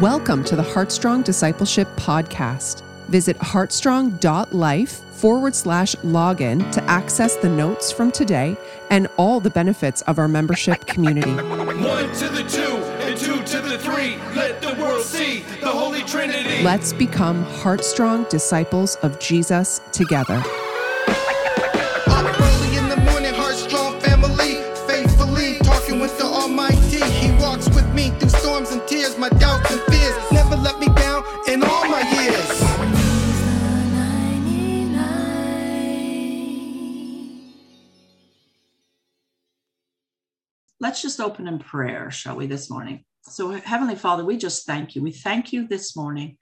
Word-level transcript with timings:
Welcome 0.00 0.44
to 0.44 0.56
the 0.56 0.62
Heartstrong 0.62 1.22
Discipleship 1.22 1.88
Podcast. 1.96 2.82
Visit 3.08 3.38
heartstrong.life 3.38 4.90
forward 4.90 5.54
slash 5.54 5.96
login 5.96 6.70
to 6.72 6.84
access 6.84 7.36
the 7.36 7.48
notes 7.48 7.90
from 7.90 8.12
today 8.12 8.58
and 8.90 9.08
all 9.16 9.40
the 9.40 9.48
benefits 9.48 10.02
of 10.02 10.18
our 10.18 10.28
membership 10.28 10.84
community. 10.84 11.30
One 11.32 12.12
to 12.12 12.28
the 12.28 12.44
two 12.46 12.76
and 13.06 13.18
two 13.18 13.42
to 13.42 13.62
the 13.66 13.78
three. 13.78 14.18
Let 14.34 14.60
the 14.60 14.74
world 14.78 15.02
see 15.02 15.44
the 15.62 15.70
Holy 15.70 16.02
Trinity. 16.02 16.62
Let's 16.62 16.92
become 16.92 17.44
Heartstrong 17.44 18.24
disciples 18.28 18.96
of 18.96 19.18
Jesus 19.18 19.80
together. 19.92 20.42
Let's 40.96 41.02
just 41.02 41.20
open 41.20 41.46
in 41.46 41.58
prayer, 41.58 42.10
shall 42.10 42.36
we, 42.36 42.46
this 42.46 42.70
morning? 42.70 43.04
So, 43.20 43.50
Heavenly 43.50 43.96
Father, 43.96 44.24
we 44.24 44.38
just 44.38 44.64
thank 44.64 44.94
you. 44.94 45.02
We 45.02 45.12
thank 45.12 45.52
you 45.52 45.68
this 45.68 45.94
morning 45.94 46.38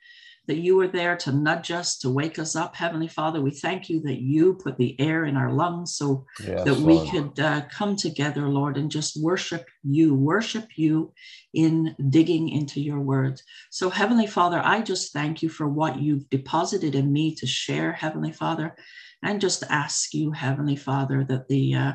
that 0.46 0.58
you 0.58 0.76
were 0.76 0.86
there 0.86 1.16
to 1.16 1.32
nudge 1.32 1.72
us, 1.72 1.98
to 1.98 2.08
wake 2.08 2.38
us 2.38 2.54
up. 2.54 2.76
Heavenly 2.76 3.08
Father, 3.08 3.40
we 3.40 3.50
thank 3.50 3.88
you 3.88 4.00
that 4.02 4.20
you 4.20 4.54
put 4.54 4.78
the 4.78 4.94
air 5.00 5.24
in 5.24 5.36
our 5.36 5.50
lungs 5.50 5.96
so 5.96 6.24
Yes, 6.38 6.66
that 6.66 6.76
we 6.76 6.98
Lord. 7.00 7.08
could 7.10 7.44
uh, 7.44 7.62
come 7.62 7.96
together, 7.96 8.48
Lord, 8.48 8.76
and 8.76 8.88
just 8.88 9.20
worship 9.20 9.66
you, 9.82 10.14
worship 10.14 10.68
you 10.76 11.12
in 11.52 11.96
digging 12.10 12.48
into 12.48 12.80
your 12.80 13.00
words. 13.00 13.42
So, 13.72 13.90
Heavenly 13.90 14.28
Father, 14.28 14.60
I 14.62 14.82
just 14.82 15.12
thank 15.12 15.42
you 15.42 15.48
for 15.48 15.66
what 15.66 15.98
you've 15.98 16.30
deposited 16.30 16.94
in 16.94 17.12
me 17.12 17.34
to 17.34 17.46
share, 17.48 17.90
Heavenly 17.90 18.30
Father, 18.30 18.76
and 19.20 19.40
just 19.40 19.64
ask 19.68 20.14
you, 20.14 20.30
Heavenly 20.30 20.76
Father, 20.76 21.24
that 21.24 21.48
the 21.48 21.74
uh, 21.74 21.92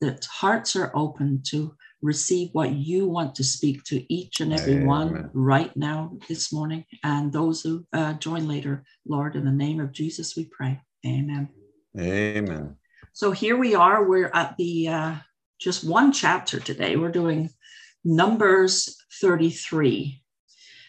that 0.00 0.24
hearts 0.26 0.76
are 0.76 0.92
open 0.94 1.42
to 1.48 1.74
receive 2.02 2.50
what 2.52 2.72
you 2.72 3.06
want 3.08 3.34
to 3.34 3.44
speak 3.44 3.82
to 3.84 4.12
each 4.12 4.40
and 4.40 4.52
every 4.52 4.84
one 4.84 5.30
right 5.32 5.74
now 5.76 6.12
this 6.28 6.52
morning 6.52 6.84
and 7.02 7.32
those 7.32 7.62
who 7.62 7.86
uh, 7.92 8.12
join 8.14 8.46
later 8.46 8.84
lord 9.06 9.34
in 9.34 9.44
the 9.44 9.50
name 9.50 9.80
of 9.80 9.92
jesus 9.92 10.36
we 10.36 10.44
pray. 10.44 10.80
Amen. 11.06 11.48
Amen. 11.98 12.76
so 13.12 13.30
here 13.30 13.56
we 13.56 13.74
are 13.74 14.04
we're 14.04 14.30
at 14.34 14.56
the 14.56 14.88
uh, 14.88 15.14
just 15.58 15.84
one 15.84 16.12
chapter 16.12 16.60
today. 16.60 16.96
We're 16.96 17.10
doing 17.10 17.48
numbers 18.04 18.96
33 19.20 20.22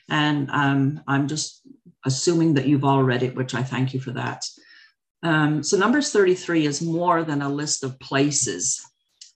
and 0.09 0.49
um, 0.51 1.01
i'm 1.07 1.27
just 1.27 1.61
assuming 2.05 2.53
that 2.53 2.67
you've 2.67 2.83
all 2.83 3.01
read 3.01 3.23
it 3.23 3.35
which 3.35 3.55
i 3.55 3.63
thank 3.63 3.93
you 3.93 3.99
for 3.99 4.11
that. 4.11 4.43
Um, 5.23 5.63
so 5.63 5.77
numbers 5.77 6.11
33 6.11 6.65
is 6.67 6.81
more 6.81 7.23
than 7.23 7.41
a 7.41 7.49
list 7.49 7.83
of 7.83 7.99
places 7.99 8.85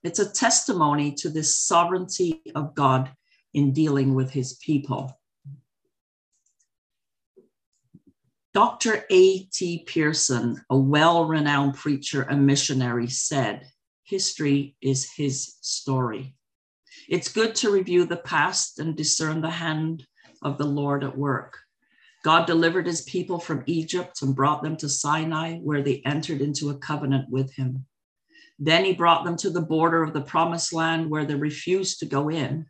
it's 0.02 0.18
a 0.18 0.30
testimony 0.30 1.12
to 1.12 1.28
the 1.28 1.42
sovereignty 1.42 2.42
of 2.54 2.74
god 2.74 3.10
in 3.54 3.72
dealing 3.72 4.14
with 4.14 4.30
his 4.30 4.54
people 4.54 5.18
Dr. 8.54 9.06
A.T. 9.08 9.84
Pierson, 9.86 10.62
a 10.68 10.76
well 10.76 11.24
renowned 11.24 11.74
preacher 11.74 12.20
and 12.20 12.46
missionary, 12.46 13.08
said, 13.08 13.66
History 14.02 14.76
is 14.82 15.10
his 15.10 15.56
story. 15.62 16.34
It's 17.08 17.32
good 17.32 17.54
to 17.56 17.70
review 17.70 18.04
the 18.04 18.18
past 18.18 18.78
and 18.78 18.94
discern 18.94 19.40
the 19.40 19.50
hand 19.50 20.06
of 20.42 20.58
the 20.58 20.66
Lord 20.66 21.02
at 21.02 21.16
work. 21.16 21.60
God 22.22 22.46
delivered 22.46 22.86
his 22.86 23.00
people 23.02 23.38
from 23.38 23.64
Egypt 23.66 24.20
and 24.20 24.36
brought 24.36 24.62
them 24.62 24.76
to 24.76 24.88
Sinai, 24.88 25.58
where 25.58 25.82
they 25.82 26.02
entered 26.04 26.42
into 26.42 26.68
a 26.68 26.78
covenant 26.78 27.30
with 27.30 27.54
him. 27.54 27.86
Then 28.58 28.84
he 28.84 28.92
brought 28.92 29.24
them 29.24 29.36
to 29.38 29.50
the 29.50 29.62
border 29.62 30.02
of 30.02 30.12
the 30.12 30.20
promised 30.20 30.72
land, 30.72 31.10
where 31.10 31.24
they 31.24 31.34
refused 31.34 31.98
to 32.00 32.06
go 32.06 32.30
in. 32.30 32.66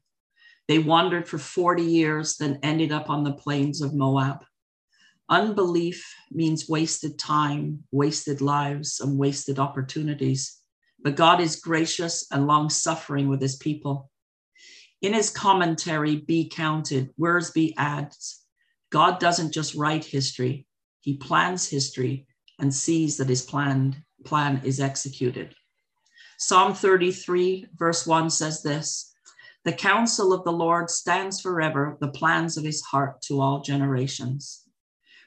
They 0.68 0.78
wandered 0.78 1.28
for 1.28 1.38
40 1.38 1.82
years, 1.82 2.36
then 2.36 2.60
ended 2.62 2.92
up 2.92 3.10
on 3.10 3.24
the 3.24 3.34
plains 3.34 3.82
of 3.82 3.94
Moab. 3.94 4.44
Unbelief 5.28 6.14
means 6.30 6.68
wasted 6.68 7.18
time, 7.18 7.84
wasted 7.90 8.40
lives, 8.40 9.00
and 9.00 9.18
wasted 9.18 9.58
opportunities. 9.58 10.58
But 11.02 11.16
God 11.16 11.40
is 11.40 11.56
gracious 11.56 12.26
and 12.30 12.46
long 12.46 12.70
suffering 12.70 13.28
with 13.28 13.40
his 13.40 13.56
people. 13.56 14.10
In 15.00 15.14
his 15.14 15.30
commentary, 15.30 16.16
Be 16.16 16.48
Counted, 16.48 17.10
Wiersbe 17.18 17.74
adds 17.76 18.42
God 18.90 19.18
doesn't 19.18 19.52
just 19.52 19.74
write 19.74 20.04
history, 20.04 20.66
he 21.00 21.16
plans 21.16 21.66
history 21.66 22.26
and 22.60 22.72
sees 22.72 23.16
that 23.16 23.28
his 23.28 23.42
plan, 23.42 24.04
plan 24.24 24.60
is 24.64 24.80
executed. 24.80 25.54
Psalm 26.44 26.74
33, 26.74 27.68
verse 27.76 28.04
1 28.04 28.28
says 28.28 28.64
this 28.64 29.14
The 29.64 29.72
counsel 29.72 30.32
of 30.32 30.42
the 30.42 30.50
Lord 30.50 30.90
stands 30.90 31.40
forever, 31.40 31.96
the 32.00 32.08
plans 32.08 32.56
of 32.56 32.64
his 32.64 32.82
heart 32.82 33.22
to 33.22 33.40
all 33.40 33.60
generations. 33.60 34.64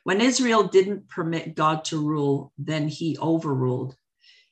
When 0.03 0.19
Israel 0.19 0.67
didn't 0.67 1.07
permit 1.07 1.55
God 1.55 1.85
to 1.85 2.05
rule, 2.05 2.51
then 2.57 2.89
he 2.89 3.17
overruled. 3.17 3.95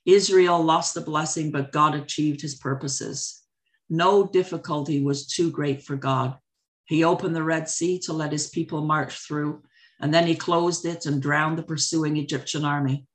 Israel 0.06 0.62
lost 0.62 0.94
the 0.94 1.02
blessing, 1.02 1.50
but 1.50 1.70
God 1.70 1.94
achieved 1.94 2.40
his 2.40 2.54
purposes. 2.54 3.42
No 3.90 4.26
difficulty 4.26 5.02
was 5.02 5.26
too 5.26 5.50
great 5.50 5.82
for 5.82 5.96
God. 5.96 6.38
He 6.86 7.04
opened 7.04 7.36
the 7.36 7.42
Red 7.42 7.68
Sea 7.68 7.98
to 8.04 8.14
let 8.14 8.32
his 8.32 8.48
people 8.48 8.80
march 8.80 9.18
through, 9.18 9.62
and 10.00 10.14
then 10.14 10.26
he 10.26 10.34
closed 10.34 10.86
it 10.86 11.04
and 11.04 11.20
drowned 11.20 11.58
the 11.58 11.62
pursuing 11.62 12.16
Egyptian 12.16 12.64
army. 12.64 13.06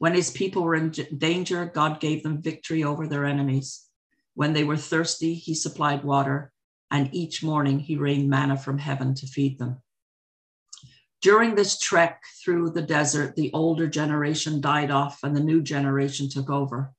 When 0.00 0.14
his 0.14 0.30
people 0.30 0.62
were 0.62 0.76
in 0.76 0.92
danger, 1.18 1.66
God 1.66 2.00
gave 2.00 2.22
them 2.22 2.40
victory 2.40 2.82
over 2.82 3.06
their 3.06 3.26
enemies. 3.26 3.84
When 4.32 4.54
they 4.54 4.64
were 4.64 4.78
thirsty, 4.78 5.34
he 5.34 5.54
supplied 5.54 6.04
water, 6.04 6.52
and 6.90 7.14
each 7.14 7.42
morning 7.42 7.80
he 7.80 7.96
rained 7.96 8.30
manna 8.30 8.56
from 8.56 8.78
heaven 8.78 9.14
to 9.16 9.26
feed 9.26 9.58
them. 9.58 9.82
During 11.20 11.54
this 11.54 11.78
trek 11.78 12.22
through 12.42 12.70
the 12.70 12.80
desert, 12.80 13.36
the 13.36 13.52
older 13.52 13.86
generation 13.86 14.62
died 14.62 14.90
off 14.90 15.22
and 15.22 15.36
the 15.36 15.44
new 15.44 15.60
generation 15.60 16.30
took 16.30 16.48
over. 16.48 16.94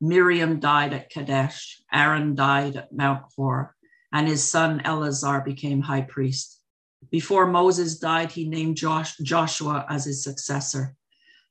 Miriam 0.00 0.60
died 0.60 0.94
at 0.94 1.10
Kadesh, 1.10 1.82
Aaron 1.92 2.34
died 2.34 2.74
at 2.76 2.90
Mount 2.90 3.24
Hor, 3.36 3.76
and 4.14 4.26
his 4.26 4.42
son 4.42 4.80
Eleazar 4.86 5.42
became 5.42 5.82
high 5.82 6.00
priest. 6.08 6.62
Before 7.10 7.46
Moses 7.46 7.98
died, 7.98 8.32
he 8.32 8.48
named 8.48 8.78
Josh, 8.78 9.18
Joshua 9.18 9.84
as 9.90 10.06
his 10.06 10.24
successor. 10.24 10.96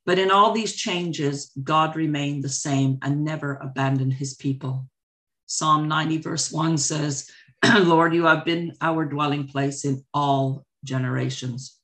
But 0.10 0.18
in 0.18 0.32
all 0.32 0.54
these 0.54 0.76
changes, 0.76 1.52
God 1.64 1.96
remained 1.96 2.44
the 2.44 2.50
same 2.50 2.98
and 3.04 3.24
never 3.24 3.60
abandoned 3.62 4.14
his 4.14 4.34
people. 4.34 4.90
Psalm 5.46 5.88
90, 5.88 6.18
verse 6.18 6.52
1 6.52 6.80
says, 6.80 7.30
Lord, 7.76 8.16
you 8.16 8.26
have 8.26 8.44
been 8.44 8.74
our 8.82 9.06
dwelling 9.06 9.48
place 9.48 9.86
in 9.86 10.04
all 10.12 10.66
generations. 10.84 11.78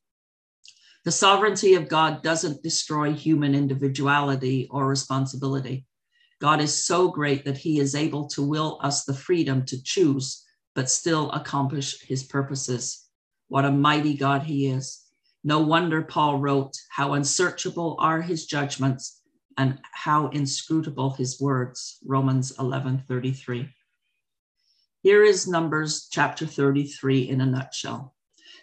The 1.04 1.12
sovereignty 1.12 1.76
of 1.76 1.88
God 1.88 2.24
doesn't 2.24 2.64
destroy 2.64 3.14
human 3.14 3.54
individuality 3.54 4.68
or 4.72 4.88
responsibility. 4.88 5.86
God 6.42 6.62
is 6.62 6.84
so 6.84 7.10
great 7.10 7.46
that 7.46 7.60
he 7.60 7.80
is 7.80 7.94
able 7.94 8.28
to 8.30 8.42
will 8.42 8.80
us 8.82 9.06
the 9.06 9.14
freedom 9.14 9.64
to 9.66 9.84
choose, 9.84 10.44
but 10.74 10.90
still 10.90 11.30
accomplish 11.30 12.02
his 12.02 12.24
purposes. 12.24 13.08
What 13.50 13.66
a 13.66 13.72
mighty 13.72 14.16
God 14.16 14.42
he 14.42 14.66
is. 14.66 15.05
No 15.48 15.60
wonder 15.60 16.02
Paul 16.02 16.40
wrote, 16.40 16.76
How 16.90 17.14
unsearchable 17.14 17.98
are 18.00 18.20
his 18.20 18.48
judgments 18.48 19.22
and 19.60 19.78
how 19.94 20.30
inscrutable 20.30 21.12
his 21.12 21.40
words. 21.40 22.00
Romans 22.04 22.52
11 22.58 23.04
33. 23.08 23.70
Here 25.04 25.24
is 25.24 25.48
Numbers 25.48 26.08
chapter 26.12 26.48
33 26.48 27.30
in 27.30 27.42
a 27.42 27.46
nutshell. 27.46 28.16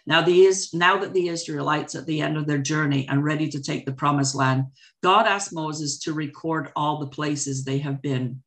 Now, 0.05 0.23
the 0.23 0.41
is 0.41 0.73
now 0.73 0.97
that 0.97 1.13
the 1.13 1.29
Israelites 1.29 1.95
at 1.95 2.05
the 2.05 2.19
end 2.19 2.35
of 2.35 2.47
their 2.47 2.57
journey 2.57 3.07
and 3.07 3.23
ready 3.23 3.47
to 3.47 3.63
take 3.63 3.85
the 3.85 3.93
promised 3.93 4.35
land, 4.35 4.65
God 5.01 5.25
asked 5.25 5.53
Moses 5.53 5.99
to 5.99 6.11
record 6.11 6.69
all 6.75 6.99
the 6.99 7.07
places 7.07 7.63
they 7.63 7.77
have 7.77 8.01
been. 8.01 8.43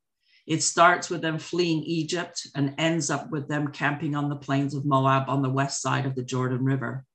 It 0.46 0.62
starts 0.62 1.08
with 1.08 1.22
them 1.22 1.38
fleeing 1.38 1.82
Egypt 1.84 2.48
and 2.54 2.74
ends 2.76 3.08
up 3.08 3.30
with 3.30 3.48
them 3.48 3.68
camping 3.68 4.14
on 4.14 4.28
the 4.28 4.36
plains 4.36 4.74
of 4.74 4.84
Moab 4.84 5.30
on 5.30 5.40
the 5.40 5.48
west 5.48 5.80
side 5.80 6.04
of 6.04 6.14
the 6.14 6.22
Jordan 6.22 6.62
River. 6.62 7.06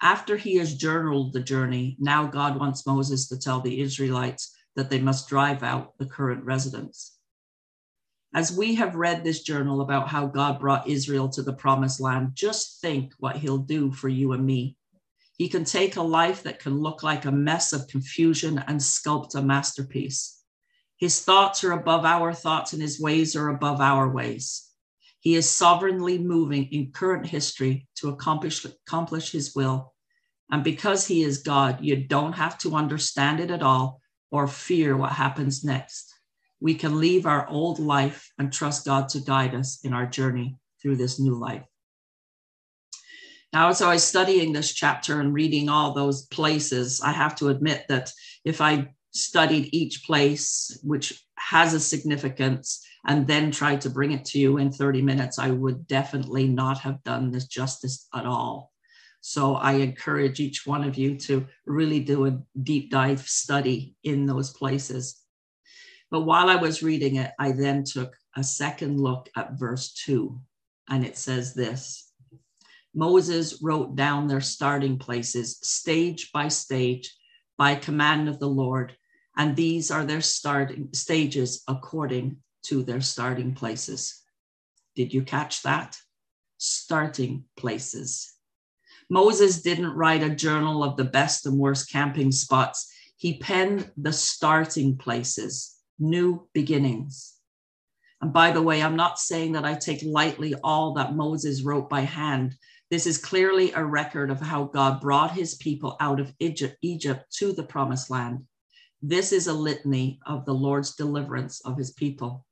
After 0.00 0.36
he 0.36 0.56
has 0.56 0.74
journaled 0.74 1.32
the 1.32 1.40
journey, 1.40 1.96
now 1.98 2.26
God 2.26 2.58
wants 2.58 2.86
Moses 2.86 3.28
to 3.28 3.38
tell 3.38 3.60
the 3.60 3.80
Israelites 3.80 4.54
that 4.76 4.90
they 4.90 5.00
must 5.00 5.28
drive 5.28 5.62
out 5.64 5.98
the 5.98 6.06
current 6.06 6.44
residents. 6.44 7.18
As 8.32 8.56
we 8.56 8.76
have 8.76 8.94
read 8.94 9.24
this 9.24 9.42
journal 9.42 9.80
about 9.80 10.08
how 10.08 10.26
God 10.26 10.60
brought 10.60 10.86
Israel 10.86 11.28
to 11.30 11.42
the 11.42 11.52
promised 11.52 11.98
land, 12.00 12.32
just 12.34 12.80
think 12.80 13.12
what 13.18 13.36
he'll 13.36 13.58
do 13.58 13.90
for 13.90 14.08
you 14.08 14.32
and 14.32 14.44
me. 14.44 14.76
He 15.36 15.48
can 15.48 15.64
take 15.64 15.96
a 15.96 16.02
life 16.02 16.42
that 16.44 16.60
can 16.60 16.78
look 16.78 17.02
like 17.02 17.24
a 17.24 17.32
mess 17.32 17.72
of 17.72 17.88
confusion 17.88 18.62
and 18.68 18.78
sculpt 18.78 19.34
a 19.34 19.42
masterpiece. 19.42 20.42
His 20.96 21.22
thoughts 21.24 21.64
are 21.64 21.72
above 21.72 22.04
our 22.04 22.32
thoughts 22.34 22.72
and 22.72 22.82
his 22.82 23.00
ways 23.00 23.34
are 23.34 23.48
above 23.48 23.80
our 23.80 24.08
ways. 24.08 24.67
He 25.20 25.34
is 25.34 25.50
sovereignly 25.50 26.18
moving 26.18 26.66
in 26.66 26.92
current 26.92 27.26
history 27.26 27.86
to 27.96 28.08
accomplish, 28.08 28.64
accomplish 28.64 29.32
his 29.32 29.54
will. 29.54 29.94
And 30.50 30.64
because 30.64 31.06
he 31.06 31.22
is 31.22 31.38
God, 31.38 31.78
you 31.80 31.96
don't 31.96 32.32
have 32.32 32.56
to 32.58 32.76
understand 32.76 33.40
it 33.40 33.50
at 33.50 33.62
all 33.62 34.00
or 34.30 34.46
fear 34.46 34.96
what 34.96 35.12
happens 35.12 35.64
next. 35.64 36.14
We 36.60 36.74
can 36.74 37.00
leave 37.00 37.26
our 37.26 37.48
old 37.48 37.78
life 37.78 38.30
and 38.38 38.52
trust 38.52 38.84
God 38.84 39.08
to 39.10 39.20
guide 39.20 39.54
us 39.54 39.80
in 39.84 39.92
our 39.92 40.06
journey 40.06 40.56
through 40.80 40.96
this 40.96 41.20
new 41.20 41.34
life. 41.34 41.64
Now, 43.52 43.68
as 43.68 43.80
I 43.80 43.94
was 43.94 44.04
studying 44.04 44.52
this 44.52 44.72
chapter 44.72 45.20
and 45.20 45.32
reading 45.32 45.68
all 45.68 45.92
those 45.92 46.26
places, 46.26 47.00
I 47.00 47.12
have 47.12 47.34
to 47.36 47.48
admit 47.48 47.86
that 47.88 48.12
if 48.44 48.60
I 48.60 48.88
studied 49.12 49.70
each 49.72 50.04
place, 50.04 50.78
which 50.82 51.24
has 51.38 51.72
a 51.72 51.80
significance, 51.80 52.84
and 53.08 53.26
then 53.26 53.50
tried 53.50 53.80
to 53.80 53.90
bring 53.90 54.12
it 54.12 54.26
to 54.26 54.38
you 54.38 54.58
in 54.58 54.70
30 54.70 55.00
minutes, 55.00 55.38
I 55.38 55.48
would 55.50 55.86
definitely 55.86 56.46
not 56.46 56.78
have 56.80 57.02
done 57.04 57.30
this 57.30 57.46
justice 57.46 58.06
at 58.14 58.26
all. 58.26 58.70
So 59.22 59.54
I 59.54 59.72
encourage 59.72 60.40
each 60.40 60.66
one 60.66 60.84
of 60.84 60.98
you 60.98 61.16
to 61.20 61.46
really 61.66 62.00
do 62.00 62.26
a 62.26 62.38
deep 62.62 62.90
dive 62.90 63.26
study 63.26 63.96
in 64.04 64.26
those 64.26 64.52
places. 64.52 65.22
But 66.10 66.20
while 66.20 66.50
I 66.50 66.56
was 66.56 66.82
reading 66.82 67.16
it, 67.16 67.32
I 67.38 67.52
then 67.52 67.82
took 67.82 68.14
a 68.36 68.44
second 68.44 69.00
look 69.00 69.30
at 69.34 69.58
verse 69.58 69.94
two, 69.94 70.40
and 70.88 71.04
it 71.04 71.16
says 71.16 71.54
this 71.54 72.12
Moses 72.94 73.60
wrote 73.62 73.96
down 73.96 74.26
their 74.26 74.42
starting 74.42 74.98
places, 74.98 75.58
stage 75.62 76.30
by 76.30 76.48
stage, 76.48 77.16
by 77.56 77.74
command 77.74 78.28
of 78.28 78.38
the 78.38 78.48
Lord, 78.48 78.94
and 79.34 79.56
these 79.56 79.90
are 79.90 80.04
their 80.04 80.20
starting 80.20 80.90
stages 80.92 81.62
according 81.66 82.36
to 82.68 82.82
their 82.82 83.00
starting 83.00 83.54
places. 83.54 84.22
Did 84.94 85.12
you 85.12 85.22
catch 85.22 85.62
that? 85.62 85.96
Starting 86.56 87.44
places. 87.56 88.32
Moses 89.10 89.62
didn't 89.62 89.94
write 89.94 90.22
a 90.22 90.34
journal 90.34 90.84
of 90.84 90.96
the 90.96 91.04
best 91.04 91.46
and 91.46 91.56
worst 91.56 91.90
camping 91.90 92.32
spots. 92.32 92.92
He 93.16 93.38
penned 93.38 93.90
the 93.96 94.12
starting 94.12 94.96
places, 94.96 95.76
new 95.98 96.48
beginnings. 96.52 97.34
And 98.20 98.32
by 98.32 98.50
the 98.50 98.62
way, 98.62 98.82
I'm 98.82 98.96
not 98.96 99.18
saying 99.18 99.52
that 99.52 99.64
I 99.64 99.74
take 99.74 100.02
lightly 100.02 100.54
all 100.62 100.94
that 100.94 101.14
Moses 101.14 101.62
wrote 101.62 101.88
by 101.88 102.00
hand. 102.00 102.56
This 102.90 103.06
is 103.06 103.18
clearly 103.18 103.72
a 103.72 103.84
record 103.84 104.30
of 104.30 104.40
how 104.40 104.64
God 104.64 105.00
brought 105.00 105.30
his 105.30 105.54
people 105.56 105.96
out 106.00 106.20
of 106.20 106.34
Egypt, 106.40 106.76
to 107.38 107.52
the 107.52 107.62
promised 107.62 108.10
land. 108.10 108.44
This 109.00 109.32
is 109.32 109.46
a 109.46 109.52
litany 109.52 110.18
of 110.26 110.44
the 110.44 110.54
Lord's 110.54 110.96
deliverance 110.96 111.60
of 111.64 111.78
his 111.78 111.92
people. 111.92 112.44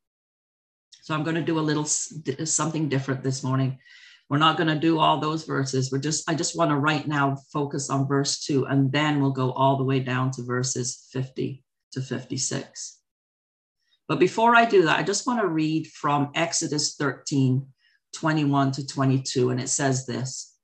So 1.07 1.15
I'm 1.15 1.23
going 1.23 1.37
to 1.37 1.41
do 1.41 1.61
a 1.61 1.61
little 1.61 1.85
something 1.85 2.89
different 2.89 3.23
this 3.23 3.45
morning. 3.45 3.79
We're 4.29 4.39
not 4.39 4.57
going 4.57 4.71
to 4.71 4.75
do 4.75 4.99
all 4.99 5.21
those 5.21 5.45
verses. 5.45 5.93
We're 5.93 6.01
just, 6.01 6.29
I 6.29 6.35
just 6.35 6.59
want 6.59 6.73
to 6.73 6.77
right 6.77 7.07
now 7.07 7.37
focus 7.53 7.91
on 7.91 8.09
verse 8.09 8.41
two, 8.41 8.67
and 8.67 8.91
then 8.91 9.21
we'll 9.21 9.31
go 9.31 9.53
all 9.53 9.77
the 9.77 9.85
way 9.85 10.01
down 10.01 10.33
to 10.33 10.43
verses 10.43 11.07
50 11.13 11.63
to 11.93 12.01
56. 12.01 12.99
But 14.09 14.19
before 14.19 14.57
I 14.57 14.65
do 14.65 14.83
that, 14.83 14.99
I 14.99 15.05
just 15.05 15.29
want 15.29 15.41
to 15.41 15.47
read 15.47 15.87
from 15.87 16.33
Exodus 16.35 16.97
13, 16.97 17.65
21 18.13 18.73
to 18.73 18.85
22. 18.85 19.51
And 19.51 19.61
it 19.61 19.69
says 19.69 20.07
this 20.07 20.57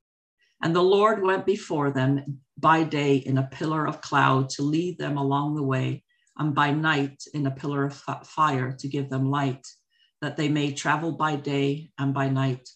And 0.61 0.75
the 0.75 0.83
Lord 0.83 1.23
went 1.23 1.47
before 1.47 1.93
them 1.93 2.41
by 2.59 2.83
day 2.83 3.15
in 3.15 3.39
a 3.39 3.49
pillar 3.53 3.87
of 3.87 4.01
cloud 4.01 4.49
to 4.57 4.63
lead 4.63 4.99
them 4.99 5.19
along 5.19 5.55
the 5.55 5.63
way, 5.63 6.03
and 6.37 6.53
by 6.53 6.73
night 6.73 7.23
in 7.33 7.47
a 7.47 7.53
pillar 7.53 7.85
of 7.85 7.95
fire 8.27 8.73
to 8.81 8.89
give 8.89 9.09
them 9.09 9.31
light 9.31 9.65
that 10.23 10.37
they 10.37 10.49
may 10.49 10.73
travel 10.73 11.13
by 11.13 11.37
day 11.37 11.91
and 11.99 12.15
by 12.15 12.29
night. 12.29 12.71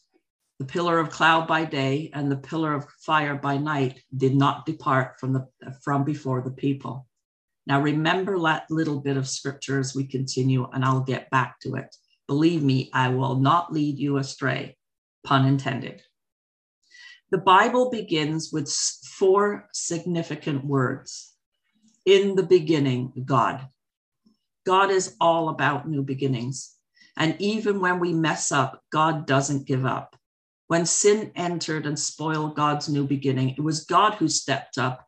The 0.59 0.67
pillar 0.67 0.99
of 0.99 1.11
cloud 1.11 1.47
by 1.47 1.65
day 1.65 2.11
and 2.13 2.31
the 2.31 2.37
pillar 2.37 2.75
of 2.75 2.87
fire 3.01 3.37
by 3.37 3.57
night 3.57 4.03
did 4.15 4.35
not 4.35 4.67
depart 4.67 5.21
from 5.21 5.33
the 5.33 5.47
from 5.83 6.05
before 6.05 6.43
the 6.43 6.51
people. 6.51 7.07
Now 7.67 7.81
remember 7.81 8.39
that 8.41 8.71
little 8.71 9.01
bit 9.01 9.17
of 9.17 9.29
scripture 9.29 9.79
as 9.79 9.95
we 9.95 10.07
continue, 10.07 10.69
and 10.73 10.85
I'll 10.85 11.01
get 11.01 11.31
back 11.31 11.61
to 11.61 11.77
it. 11.77 11.95
Believe 12.27 12.63
me, 12.63 12.91
I 12.93 13.09
will 13.11 13.37
not 13.37 13.73
lead 13.73 13.99
you 13.99 14.17
astray, 14.17 14.77
pun 15.25 15.47
intended. 15.47 16.03
The 17.31 17.39
Bible 17.39 17.91
begins 17.91 18.53
with 18.53 18.71
four 18.71 19.69
significant 19.73 20.65
words. 20.65 21.35
In 22.05 22.37
the 22.37 22.45
beginning, 22.45 23.13
God. 23.25 23.69
God 24.65 24.91
is 24.91 25.17
all 25.21 25.49
about 25.49 25.89
new 25.89 26.03
beginnings. 26.03 26.76
And 27.17 27.37
even 27.41 27.81
when 27.81 27.99
we 27.99 28.13
mess 28.13 28.53
up, 28.53 28.83
God 28.91 29.27
doesn't 29.27 29.67
give 29.67 29.87
up. 29.87 30.17
When 30.69 30.85
sin 30.85 31.33
entered 31.35 31.87
and 31.87 31.99
spoiled 31.99 32.57
God's 32.57 32.89
new 32.89 33.07
beginning, 33.07 33.51
it 33.51 33.61
was 33.61 33.85
God 33.85 34.15
who 34.15 34.29
stepped 34.29 34.79
up 34.79 35.07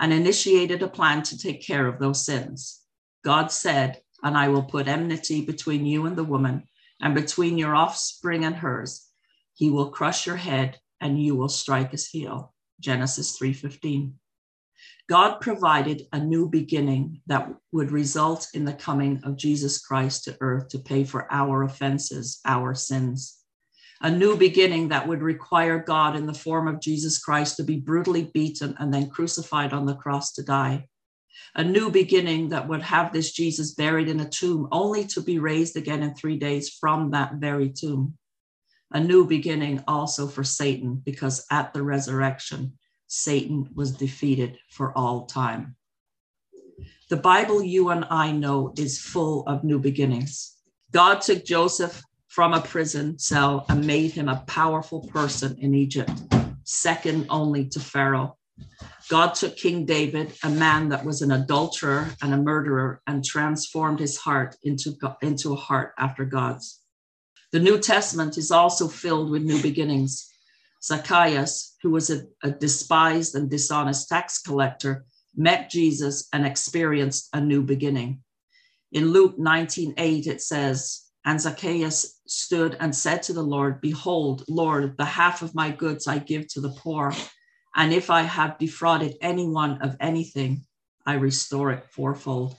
and 0.00 0.12
initiated 0.12 0.82
a 0.82 0.88
plan 0.88 1.22
to 1.24 1.38
take 1.38 1.62
care 1.66 1.86
of 1.86 1.98
those 1.98 2.24
sins. 2.24 2.80
God 3.24 3.52
said, 3.52 4.00
And 4.22 4.36
I 4.38 4.48
will 4.48 4.62
put 4.62 4.88
enmity 4.88 5.44
between 5.44 5.84
you 5.84 6.06
and 6.06 6.16
the 6.16 6.24
woman, 6.24 6.64
and 7.00 7.14
between 7.14 7.58
your 7.58 7.74
offspring 7.74 8.44
and 8.44 8.56
hers. 8.56 9.06
He 9.52 9.70
will 9.70 9.90
crush 9.90 10.26
your 10.26 10.36
head, 10.36 10.78
and 11.00 11.22
you 11.22 11.34
will 11.34 11.48
strike 11.48 11.90
his 11.90 12.06
heel. 12.06 12.54
Genesis 12.78 13.36
3:15. 13.38 14.19
God 15.10 15.40
provided 15.40 16.06
a 16.12 16.20
new 16.20 16.48
beginning 16.48 17.20
that 17.26 17.52
would 17.72 17.90
result 17.90 18.46
in 18.54 18.64
the 18.64 18.72
coming 18.72 19.20
of 19.24 19.36
Jesus 19.36 19.80
Christ 19.84 20.22
to 20.22 20.36
earth 20.40 20.68
to 20.68 20.78
pay 20.78 21.02
for 21.02 21.26
our 21.32 21.64
offenses, 21.64 22.38
our 22.44 22.76
sins. 22.76 23.36
A 24.02 24.08
new 24.08 24.36
beginning 24.36 24.90
that 24.90 25.08
would 25.08 25.20
require 25.20 25.80
God 25.80 26.14
in 26.14 26.26
the 26.26 26.32
form 26.32 26.68
of 26.68 26.80
Jesus 26.80 27.18
Christ 27.18 27.56
to 27.56 27.64
be 27.64 27.80
brutally 27.80 28.30
beaten 28.32 28.76
and 28.78 28.94
then 28.94 29.10
crucified 29.10 29.72
on 29.72 29.84
the 29.84 29.96
cross 29.96 30.32
to 30.34 30.44
die. 30.44 30.86
A 31.56 31.64
new 31.64 31.90
beginning 31.90 32.50
that 32.50 32.68
would 32.68 32.82
have 32.82 33.12
this 33.12 33.32
Jesus 33.32 33.74
buried 33.74 34.08
in 34.08 34.20
a 34.20 34.30
tomb 34.30 34.68
only 34.70 35.04
to 35.08 35.20
be 35.20 35.40
raised 35.40 35.76
again 35.76 36.04
in 36.04 36.14
three 36.14 36.38
days 36.38 36.68
from 36.68 37.10
that 37.10 37.34
very 37.34 37.70
tomb. 37.70 38.16
A 38.92 39.00
new 39.00 39.26
beginning 39.26 39.82
also 39.88 40.28
for 40.28 40.44
Satan 40.44 41.02
because 41.04 41.44
at 41.50 41.74
the 41.74 41.82
resurrection, 41.82 42.78
Satan 43.12 43.68
was 43.74 43.90
defeated 43.90 44.56
for 44.70 44.96
all 44.96 45.26
time. 45.26 45.74
The 47.08 47.16
Bible 47.16 47.60
you 47.60 47.88
and 47.88 48.06
I 48.08 48.30
know 48.30 48.72
is 48.78 49.00
full 49.00 49.44
of 49.48 49.64
new 49.64 49.80
beginnings. 49.80 50.56
God 50.92 51.20
took 51.20 51.44
Joseph 51.44 52.04
from 52.28 52.54
a 52.54 52.60
prison 52.60 53.18
cell 53.18 53.66
and 53.68 53.84
made 53.84 54.12
him 54.12 54.28
a 54.28 54.44
powerful 54.46 55.00
person 55.00 55.56
in 55.58 55.74
Egypt, 55.74 56.12
second 56.62 57.26
only 57.30 57.66
to 57.70 57.80
Pharaoh. 57.80 58.38
God 59.08 59.34
took 59.34 59.56
King 59.56 59.86
David, 59.86 60.32
a 60.44 60.48
man 60.48 60.90
that 60.90 61.04
was 61.04 61.20
an 61.20 61.32
adulterer 61.32 62.14
and 62.22 62.32
a 62.32 62.36
murderer, 62.36 63.02
and 63.08 63.24
transformed 63.24 63.98
his 63.98 64.18
heart 64.18 64.54
into, 64.62 64.96
into 65.20 65.52
a 65.52 65.56
heart 65.56 65.94
after 65.98 66.24
God's. 66.24 66.80
The 67.50 67.58
New 67.58 67.80
Testament 67.80 68.38
is 68.38 68.52
also 68.52 68.86
filled 68.86 69.30
with 69.30 69.42
new 69.42 69.60
beginnings. 69.60 70.29
Zacchaeus, 70.82 71.76
who 71.82 71.90
was 71.90 72.10
a, 72.10 72.22
a 72.42 72.50
despised 72.50 73.34
and 73.34 73.50
dishonest 73.50 74.08
tax 74.08 74.40
collector, 74.40 75.04
met 75.36 75.70
Jesus 75.70 76.28
and 76.32 76.46
experienced 76.46 77.28
a 77.32 77.40
new 77.40 77.62
beginning. 77.62 78.22
In 78.92 79.12
Luke 79.12 79.38
19:8 79.38 80.26
it 80.26 80.42
says, 80.42 81.10
and 81.24 81.40
Zacchaeus 81.40 82.20
stood 82.26 82.76
and 82.80 82.96
said 82.96 83.22
to 83.24 83.32
the 83.32 83.42
Lord, 83.42 83.80
Behold, 83.80 84.44
Lord, 84.48 84.96
the 84.96 85.04
half 85.04 85.42
of 85.42 85.54
my 85.54 85.70
goods 85.70 86.06
I 86.06 86.18
give 86.18 86.48
to 86.48 86.60
the 86.60 86.70
poor, 86.70 87.12
and 87.76 87.92
if 87.92 88.10
I 88.10 88.22
have 88.22 88.58
defrauded 88.58 89.16
anyone 89.20 89.82
of 89.82 89.96
anything, 90.00 90.64
I 91.06 91.14
restore 91.14 91.72
it 91.72 91.86
fourfold. 91.90 92.56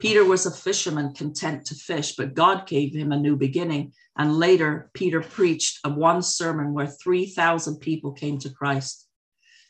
Peter 0.00 0.24
was 0.24 0.44
a 0.44 0.50
fisherman 0.50 1.14
content 1.14 1.66
to 1.66 1.74
fish, 1.74 2.16
but 2.16 2.34
God 2.34 2.66
gave 2.66 2.94
him 2.94 3.12
a 3.12 3.18
new 3.18 3.36
beginning. 3.36 3.92
And 4.16 4.36
later, 4.36 4.90
Peter 4.92 5.20
preached 5.20 5.78
a 5.84 5.90
one 5.90 6.22
sermon 6.22 6.72
where 6.72 6.86
3,000 6.86 7.76
people 7.76 8.12
came 8.12 8.38
to 8.38 8.50
Christ. 8.50 9.08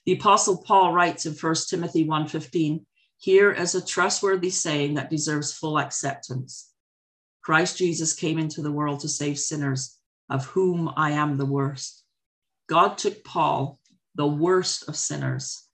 The 0.07 0.13
apostle 0.13 0.63
Paul 0.63 0.93
writes 0.93 1.25
in 1.25 1.35
1 1.35 1.69
Timothy 1.69 2.05
1:15, 2.07 2.85
here 3.17 3.51
is 3.53 3.75
a 3.75 3.85
trustworthy 3.85 4.51
saying 4.51 4.95
that 4.95 5.11
deserves 5.11 5.53
full 5.53 5.79
acceptance. 5.79 6.71
Christ 7.43 7.79
Jesus 7.79 8.13
came 8.13 8.39
into 8.39 8.61
the 8.61 8.73
world 8.73 9.01
to 9.01 9.09
save 9.09 9.39
sinners, 9.39 9.99
of 10.29 10.47
whom 10.47 10.91
I 10.97 11.13
am 11.13 11.37
the 11.37 11.47
worst. 11.47 12.03
God 12.67 12.99
took 12.99 13.25
Paul, 13.25 13.79
the 14.15 14.27
worst 14.27 14.89
of 14.89 14.97
sinners, 14.97 15.69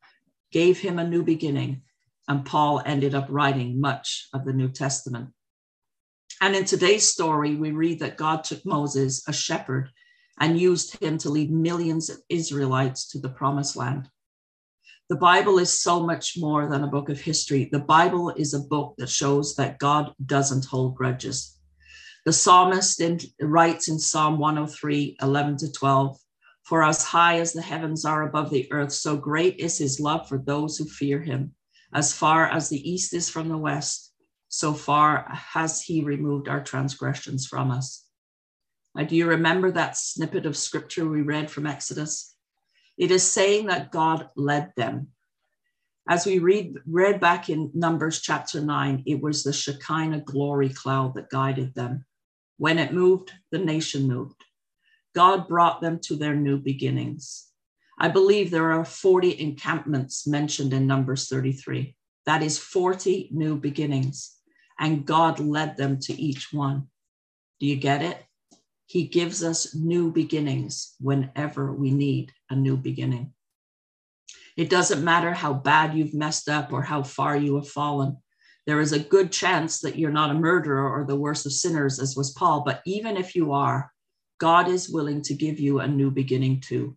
gave 0.53 0.79
him 0.79 0.99
a 0.99 1.09
new 1.09 1.23
beginning, 1.23 1.83
and 2.29 2.45
Paul 2.45 2.83
ended 2.85 3.15
up 3.15 3.27
writing 3.29 3.81
much 3.81 4.29
of 4.33 4.45
the 4.45 4.53
New 4.53 4.69
Testament. 4.69 5.31
And 6.41 6.57
in 6.57 6.65
today's 6.65 7.07
story, 7.07 7.55
we 7.55 7.73
read 7.73 8.01
that 8.01 8.17
God 8.17 8.45
took 8.45 8.65
Moses, 8.65 9.27
a 9.29 9.33
shepherd, 9.33 9.91
and 10.39 10.59
used 10.59 11.03
him 11.03 11.19
to 11.19 11.29
lead 11.29 11.51
millions 11.51 12.09
of 12.09 12.19
Israelites 12.29 13.09
to 13.09 13.19
the 13.19 13.29
promised 13.29 13.77
land. 13.77 14.09
The 15.11 15.17
Bible 15.17 15.59
is 15.59 15.77
so 15.77 16.07
much 16.07 16.39
more 16.39 16.69
than 16.69 16.85
a 16.85 16.87
book 16.87 17.09
of 17.09 17.21
history. 17.21 17.69
The 17.71 17.81
Bible 17.81 18.31
is 18.31 18.55
a 18.55 18.61
book 18.61 18.95
that 18.99 19.09
shows 19.09 19.57
that 19.57 19.79
God 19.79 20.15
doesn't 20.25 20.65
hold 20.65 20.95
grudges. 20.95 21.59
The 22.25 22.33
psalmist 22.33 23.01
in, 23.01 23.19
writes 23.41 23.89
in 23.89 23.99
Psalm 23.99 24.39
103 24.39 25.17
11 25.21 25.57
to 25.59 25.73
12 25.73 26.17
For 26.63 26.85
as 26.85 27.03
high 27.03 27.41
as 27.41 27.53
the 27.53 27.61
heavens 27.61 28.05
are 28.05 28.23
above 28.23 28.51
the 28.51 28.71
earth, 28.71 28.93
so 28.93 29.17
great 29.17 29.57
is 29.59 29.79
his 29.79 29.99
love 29.99 30.29
for 30.29 30.39
those 30.39 30.79
who 30.79 30.85
fear 30.85 31.21
him. 31.21 31.55
As 31.93 32.13
far 32.13 32.47
as 32.47 32.69
the 32.69 32.91
east 32.91 33.15
is 33.15 33.29
from 33.29 33.49
the 33.49 33.59
west, 33.59 34.13
so 34.49 34.73
far 34.75 35.27
has 35.33 35.83
he 35.83 36.03
removed 36.03 36.49
our 36.49 36.63
transgressions 36.63 37.47
from 37.47 37.71
us. 37.71 38.05
Now, 38.95 39.05
do 39.05 39.17
you 39.17 39.27
remember 39.27 39.71
that 39.73 39.97
snippet 39.97 40.47
of 40.47 40.57
scripture 40.57 41.09
we 41.09 41.23
read 41.23 41.51
from 41.51 41.67
Exodus? 41.67 42.35
It 42.99 43.11
is 43.11 43.23
saying 43.23 43.67
that 43.67 43.93
God 43.93 44.29
led 44.37 44.73
them. 44.77 45.09
As 46.09 46.27
we 46.27 46.39
read, 46.39 46.75
read 46.87 47.21
back 47.21 47.49
in 47.49 47.71
Numbers 47.75 48.21
chapter 48.21 48.61
9, 48.61 49.05
it 49.07 49.21
was 49.21 49.43
the 49.43 49.53
Shekinah 49.53 50.23
glory 50.23 50.69
cloud 50.69 51.15
that 51.15 51.31
guided 51.31 51.75
them. 51.75 52.05
When 52.57 52.79
it 52.79 52.93
moved, 52.93 53.33
the 53.51 53.59
nation 53.59 54.09
moved. 54.09 54.45
God 55.15 55.49
brought 55.49 55.81
them 55.81 55.99
to 56.05 56.17
their 56.17 56.35
new 56.35 56.59
beginnings. 56.59 57.50
I 58.03 58.09
believe 58.09 58.51
there 58.51 58.73
are 58.73 58.85
40 58.87 59.39
encampments 59.39 60.27
mentioned 60.27 60.73
in 60.73 60.87
Numbers 60.87 61.29
33. 61.29 61.95
That 62.25 62.43
is 62.43 62.57
40 62.57 63.29
new 63.31 63.57
beginnings, 63.57 64.37
and 64.79 65.05
God 65.05 65.39
led 65.39 65.77
them 65.77 65.99
to 66.01 66.19
each 66.19 66.51
one. 66.51 66.87
Do 67.61 67.67
you 67.67 67.77
get 67.77 68.01
it? 68.01 68.25
He 68.87 69.07
gives 69.07 69.45
us 69.45 69.75
new 69.75 70.11
beginnings 70.11 70.95
whenever 70.99 71.75
we 71.75 71.91
need 71.91 72.33
a 72.49 72.57
new 72.57 72.79
beginning. 72.79 73.35
It 74.57 74.71
doesn't 74.71 75.05
matter 75.05 75.35
how 75.35 75.53
bad 75.53 75.95
you've 75.95 76.15
messed 76.15 76.49
up 76.49 76.73
or 76.73 76.81
how 76.81 77.03
far 77.03 77.37
you 77.37 77.57
have 77.57 77.69
fallen. 77.69 78.17
There 78.67 78.81
is 78.81 78.93
a 78.93 78.99
good 78.99 79.31
chance 79.31 79.81
that 79.81 79.99
you're 79.99 80.11
not 80.11 80.31
a 80.31 80.35
murderer 80.35 80.89
or 80.91 81.05
the 81.05 81.17
worst 81.17 81.45
of 81.45 81.53
sinners, 81.53 81.99
as 81.99 82.17
was 82.17 82.31
Paul. 82.31 82.63
But 82.65 82.81
even 82.87 83.19
if 83.19 83.37
you 83.37 83.53
are, 83.53 83.93
God 84.39 84.69
is 84.69 84.89
willing 84.89 85.21
to 85.23 85.35
give 85.35 85.61
you 85.61 85.81
a 85.81 85.87
new 85.87 86.11
beginning 86.11 86.63
too. 86.63 86.97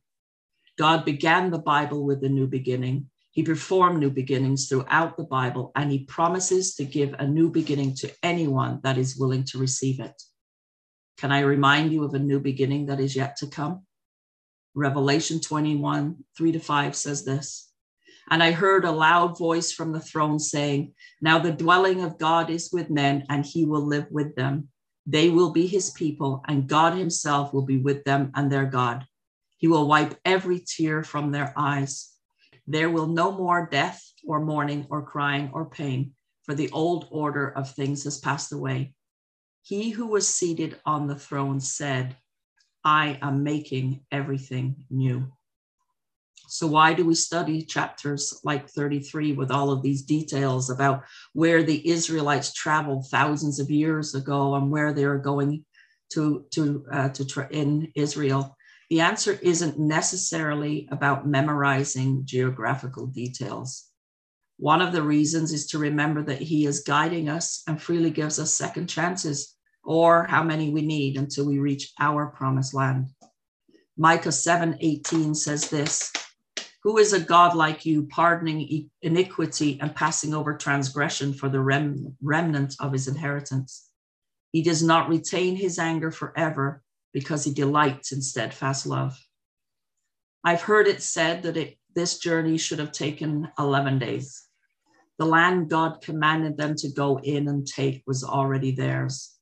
God 0.78 1.06
began 1.06 1.52
the 1.52 1.60
Bible 1.60 2.04
with 2.04 2.24
a 2.24 2.30
new 2.30 2.48
beginning. 2.48 3.10
He 3.32 3.44
performed 3.44 4.00
new 4.00 4.10
beginnings 4.10 4.68
throughout 4.68 5.18
the 5.18 5.24
Bible, 5.24 5.72
and 5.76 5.92
he 5.92 6.06
promises 6.06 6.76
to 6.76 6.86
give 6.86 7.14
a 7.14 7.28
new 7.28 7.50
beginning 7.50 7.96
to 7.96 8.12
anyone 8.24 8.80
that 8.84 8.98
is 8.98 9.18
willing 9.18 9.44
to 9.46 9.58
receive 9.58 10.00
it. 10.00 10.22
Can 11.18 11.32
I 11.32 11.42
remind 11.42 11.92
you 11.92 12.04
of 12.04 12.14
a 12.14 12.20
new 12.20 12.40
beginning 12.40 12.88
that 12.88 13.00
is 13.00 13.16
yet 13.16 13.38
to 13.38 13.48
come? 13.48 13.86
Revelation 14.76 15.40
21, 15.40 16.24
3 16.36 16.52
to 16.52 16.60
5 16.60 16.96
says 16.96 17.24
this. 17.24 17.72
And 18.30 18.42
I 18.42 18.52
heard 18.52 18.86
a 18.86 18.92
loud 18.92 19.38
voice 19.38 19.72
from 19.72 19.92
the 19.92 20.00
throne 20.00 20.40
saying, 20.40 20.94
Now 21.22 21.40
the 21.40 21.52
dwelling 21.52 22.02
of 22.02 22.18
God 22.18 22.50
is 22.50 22.72
with 22.72 22.90
men, 22.90 23.26
and 23.30 23.46
he 23.46 23.66
will 23.66 23.86
live 23.86 24.08
with 24.10 24.36
them. 24.36 24.70
They 25.06 25.30
will 25.30 25.52
be 25.52 25.68
his 25.68 25.92
people, 25.92 26.42
and 26.48 26.68
God 26.68 26.98
himself 26.98 27.54
will 27.54 27.66
be 27.66 27.78
with 27.78 28.04
them 28.06 28.32
and 28.34 28.52
their 28.52 28.66
God. 28.66 29.06
He 29.64 29.70
will 29.70 29.88
wipe 29.88 30.20
every 30.26 30.60
tear 30.60 31.06
from 31.06 31.32
their 31.32 31.54
eyes. 31.56 32.12
There 32.68 32.90
will 32.90 33.08
no 33.08 33.32
more 33.32 33.70
death 33.72 34.04
or 34.28 34.42
mourning 34.42 34.88
or 34.90 35.04
crying 35.04 35.52
or 35.54 35.70
pain, 35.70 36.12
for 36.44 36.54
the 36.54 36.70
old 36.72 37.08
order 37.10 37.48
of 37.48 37.72
things 37.72 38.04
has 38.04 38.20
passed 38.20 38.52
away. 38.52 38.94
He 39.62 39.92
who 39.92 40.08
was 40.08 40.28
seated 40.28 40.82
on 40.86 41.08
the 41.08 41.16
throne 41.16 41.62
said, 41.62 42.18
I 42.84 43.18
am 43.22 43.44
making 43.44 44.02
everything 44.12 44.84
new. 44.90 45.32
So, 46.50 46.68
why 46.68 46.94
do 46.94 47.06
we 47.06 47.16
study 47.16 47.62
chapters 47.62 48.42
like 48.44 48.68
33 48.68 49.32
with 49.32 49.50
all 49.50 49.72
of 49.72 49.82
these 49.82 50.02
details 50.02 50.70
about 50.72 51.06
where 51.32 51.64
the 51.64 51.88
Israelites 51.90 52.52
traveled 52.52 53.08
thousands 53.10 53.62
of 53.62 53.72
years 53.72 54.14
ago 54.14 54.56
and 54.56 54.70
where 54.70 54.92
they 54.92 55.06
are 55.06 55.20
going 55.20 55.64
to, 56.12 56.46
to, 56.52 56.86
uh, 56.92 57.10
to 57.10 57.26
tra- 57.26 57.48
in 57.50 57.94
Israel? 57.96 58.58
The 58.94 59.02
answer 59.02 59.40
isn't 59.42 59.80
necessarily 59.80 60.88
about 60.92 61.26
memorizing 61.26 62.26
geographical 62.26 63.08
details. 63.08 63.90
One 64.58 64.84
of 64.84 64.94
the 64.94 65.02
reasons 65.02 65.52
is 65.52 65.66
to 65.70 65.80
remember 65.80 66.22
that 66.22 66.44
He 66.44 66.68
is 66.68 66.82
guiding 66.82 67.28
us 67.28 67.64
and 67.66 67.82
freely 67.82 68.12
gives 68.12 68.38
us 68.38 68.54
second 68.54 68.86
chances 68.86 69.56
or 69.84 70.26
how 70.26 70.44
many 70.44 70.70
we 70.70 70.84
need 70.84 71.18
until 71.18 71.48
we 71.48 71.58
reach 71.58 71.92
our 72.00 72.28
promised 72.28 72.76
land. 72.76 73.08
Micah 73.98 74.32
7 74.32 74.78
18 74.80 75.34
says 75.34 75.72
this 75.72 76.14
Who 76.84 77.00
is 77.00 77.14
a 77.14 77.20
God 77.20 77.56
like 77.56 77.88
you, 77.88 78.06
pardoning 78.06 78.92
iniquity 79.02 79.80
and 79.82 79.96
passing 79.96 80.36
over 80.36 80.56
transgression 80.56 81.34
for 81.34 81.50
the 81.50 81.62
rem- 81.62 82.16
remnant 82.22 82.76
of 82.80 82.92
his 82.92 83.08
inheritance? 83.08 83.90
He 84.52 84.62
does 84.62 84.84
not 84.84 85.10
retain 85.10 85.56
his 85.56 85.80
anger 85.80 86.12
forever 86.12 86.83
because 87.14 87.44
he 87.44 87.54
delights 87.54 88.12
in 88.12 88.22
steadfast 88.22 88.86
love. 88.86 89.18
I've 90.44 90.62
heard 90.62 90.88
it 90.88 91.02
said 91.02 91.44
that 91.44 91.58
it, 91.58 91.78
this 91.96 92.18
journey 92.18 92.58
should 92.58 92.80
have 92.80 92.92
taken 92.92 93.50
11 93.58 94.00
days. 94.00 94.44
The 95.20 95.26
land 95.26 95.70
God 95.70 96.02
commanded 96.02 96.58
them 96.58 96.76
to 96.78 96.92
go 96.92 97.20
in 97.20 97.48
and 97.48 97.66
take 97.66 98.04
was 98.08 98.24
already 98.24 98.72
theirs. 98.72 99.38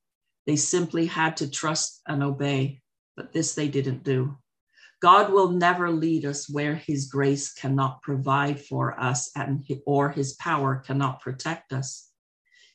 They 0.45 0.57
simply 0.57 1.05
had 1.05 1.37
to 1.37 1.49
trust 1.49 2.01
and 2.07 2.21
obey, 2.21 2.81
but 3.15 3.31
this 3.31 3.55
they 3.55 3.69
didn't 3.69 4.03
do. 4.03 4.37
God 5.01 5.31
will 5.31 5.49
never 5.49 5.89
lead 5.89 6.25
us 6.25 6.47
where 6.47 6.75
his 6.75 7.07
grace 7.07 7.53
cannot 7.53 8.03
provide 8.03 8.61
for 8.61 8.99
us 8.99 9.31
and 9.35 9.65
or 9.87 10.11
his 10.11 10.33
power 10.33 10.83
cannot 10.85 11.21
protect 11.21 11.73
us. 11.73 12.10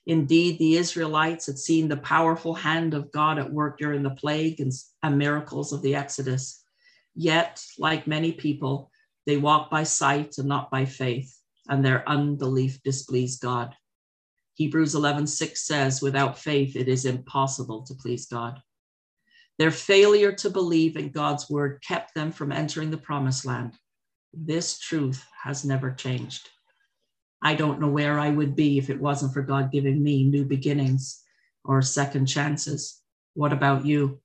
Indeed, 0.06 0.58
the 0.58 0.76
Israelites 0.76 1.46
had 1.46 1.58
seen 1.58 1.88
the 1.88 1.96
powerful 1.96 2.54
hand 2.54 2.94
of 2.94 3.10
God 3.10 3.38
at 3.38 3.52
work 3.52 3.78
during 3.78 4.02
the 4.02 4.10
plague 4.10 4.60
and, 4.60 4.72
and 5.02 5.18
miracles 5.18 5.72
of 5.72 5.82
the 5.82 5.96
Exodus. 5.96 6.62
Yet, 7.16 7.64
like 7.78 8.06
many 8.06 8.32
people, 8.32 8.90
they 9.26 9.36
walk 9.36 9.68
by 9.70 9.82
sight 9.82 10.38
and 10.38 10.46
not 10.46 10.70
by 10.70 10.84
faith, 10.84 11.36
and 11.68 11.84
their 11.84 12.08
unbelief 12.08 12.80
displeased 12.84 13.40
God. 13.40 13.75
Hebrews 14.54 14.94
11:6 14.94 15.56
says, 15.58 16.00
without 16.00 16.38
faith, 16.38 16.76
it 16.76 16.88
is 16.88 17.04
impossible 17.04 17.82
to 17.86 17.94
please 17.94 18.26
God. 18.26 18.62
Their 19.58 19.72
failure 19.72 20.32
to 20.32 20.50
believe 20.50 20.96
in 20.96 21.10
God's 21.10 21.50
word 21.50 21.82
kept 21.82 22.14
them 22.14 22.30
from 22.30 22.52
entering 22.52 22.90
the 22.90 22.98
promised 22.98 23.44
land. 23.44 23.72
This 24.32 24.78
truth 24.78 25.26
has 25.42 25.64
never 25.64 25.90
changed. 25.90 26.50
I 27.42 27.54
don't 27.54 27.80
know 27.80 27.88
where 27.88 28.18
I 28.18 28.30
would 28.30 28.56
be 28.56 28.78
if 28.78 28.90
it 28.90 29.00
wasn't 29.00 29.32
for 29.32 29.42
God 29.42 29.70
giving 29.70 30.02
me 30.02 30.24
new 30.24 30.44
beginnings 30.44 31.22
or 31.64 31.82
second 31.82 32.26
chances. 32.26 33.00
What 33.34 33.52
about 33.52 33.84
you? 33.84 34.20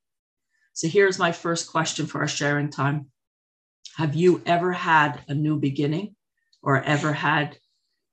So 0.74 0.88
here's 0.88 1.20
my 1.20 1.32
first 1.32 1.70
question 1.70 2.06
for 2.06 2.22
our 2.22 2.28
sharing 2.28 2.70
time 2.70 3.08
Have 3.98 4.16
you 4.16 4.42
ever 4.46 4.72
had 4.72 5.22
a 5.28 5.34
new 5.34 5.60
beginning 5.60 6.16
or 6.64 6.82
ever 6.84 7.12
had 7.14 7.58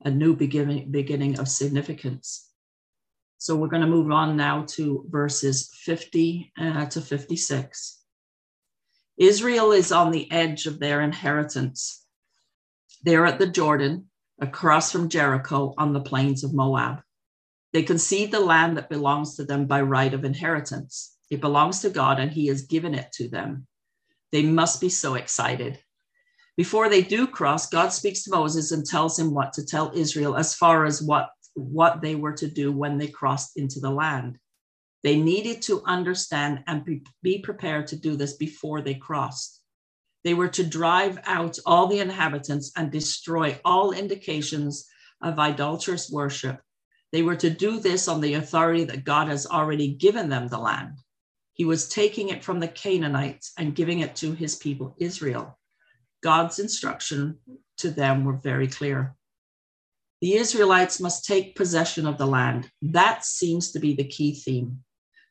a 0.03 0.11
new 0.11 0.35
beginning, 0.35 0.91
beginning 0.91 1.39
of 1.39 1.49
significance. 1.49 2.49
So 3.39 3.57
we're 3.57 3.69
going 3.69 3.83
to 3.83 3.89
move 3.89 4.11
on 4.11 4.37
now 4.37 4.65
to 4.71 5.05
verses 5.09 5.71
50 5.75 6.53
uh, 6.59 6.87
to 6.87 7.01
56. 7.01 8.03
Israel 9.17 9.73
is 9.73 9.93
on 9.93 10.11
the 10.11 10.31
edge 10.31 10.67
of 10.67 10.79
their 10.79 11.01
inheritance. 11.01 12.05
They're 13.03 13.27
at 13.27 13.39
the 13.39 13.47
Jordan, 13.47 14.07
across 14.41 14.93
from 14.93 15.09
Jericho 15.09 15.75
on 15.79 15.93
the 15.93 16.01
plains 16.01 16.45
of 16.45 16.55
Moab. 16.55 17.03
They 17.73 17.83
concede 17.83 18.33
the 18.33 18.41
land 18.41 18.77
that 18.77 18.89
belongs 18.89 19.37
to 19.37 19.45
them 19.45 19.67
by 19.67 19.83
right 19.83 20.13
of 20.15 20.25
inheritance. 20.25 21.17
It 21.31 21.41
belongs 21.41 21.81
to 21.81 21.91
God 21.91 22.19
and 22.19 22.31
He 22.31 22.47
has 22.47 22.63
given 22.63 22.95
it 22.95 23.13
to 23.13 23.29
them. 23.29 23.67
They 24.33 24.43
must 24.43 24.81
be 24.81 24.89
so 24.89 25.15
excited. 25.15 25.79
Before 26.57 26.89
they 26.89 27.03
do 27.03 27.27
cross, 27.27 27.69
God 27.69 27.91
speaks 27.91 28.25
to 28.25 28.31
Moses 28.31 28.73
and 28.73 28.85
tells 28.85 29.19
him 29.19 29.33
what 29.33 29.53
to 29.53 29.65
tell 29.65 29.93
Israel 29.95 30.37
as 30.37 30.55
far 30.55 30.87
as 30.87 31.01
what, 31.01 31.31
what 31.55 32.01
they 32.01 32.17
were 32.17 32.33
to 32.33 32.49
do 32.49 32.73
when 32.73 32.99
they 32.99 33.07
crossed 33.07 33.57
into 33.57 33.79
the 33.81 33.91
land. 33.91 34.39
They 35.05 35.21
needed 35.21 35.63
to 35.63 35.83
understand 35.85 36.65
and 36.67 36.85
be, 36.85 37.03
be 37.23 37.39
prepared 37.39 37.87
to 37.89 37.97
do 37.97 38.17
this 38.17 38.35
before 38.37 38.83
they 38.83 38.95
crossed. 38.95 39.58
They 40.25 40.35
were 40.35 40.49
to 40.49 40.65
drive 40.65 41.19
out 41.25 41.59
all 41.65 41.87
the 41.87 42.01
inhabitants 42.01 42.73
and 42.77 42.91
destroy 42.91 43.61
all 43.65 43.93
indications 43.93 44.87
of 45.23 45.39
idolatrous 45.39 46.11
worship. 46.11 46.61
They 47.13 47.23
were 47.23 47.37
to 47.37 47.51
do 47.51 47.81
this 47.81 48.09
on 48.09 48.21
the 48.21 48.35
authority 48.35 48.85
that 48.85 49.05
God 49.05 49.29
has 49.29 49.47
already 49.47 49.95
given 49.95 50.29
them 50.29 50.49
the 50.49 50.59
land. 50.59 50.99
He 51.55 51.65
was 51.65 51.89
taking 51.89 52.29
it 52.29 52.45
from 52.45 52.61
the 52.61 52.69
Canaanites 52.69 53.53
and 53.59 53.75
giving 53.75 54.01
it 54.01 54.17
to 54.17 54.33
his 54.33 54.57
people, 54.57 54.95
Israel. 54.99 55.59
God's 56.23 56.59
instruction 56.59 57.39
to 57.79 57.91
them 57.91 58.25
were 58.25 58.37
very 58.37 58.69
clear. 58.69 59.17
The 60.21 60.35
Israelites 60.35 61.01
must 61.01 61.25
take 61.25 61.57
possession 61.57 62.07
of 62.07 62.19
the 62.19 62.27
land. 62.27 62.71
That 62.83 63.25
seems 63.25 63.73
to 63.73 63.79
be 63.79 63.95
the 63.95 64.05
key 64.05 64.35
theme. 64.35 64.83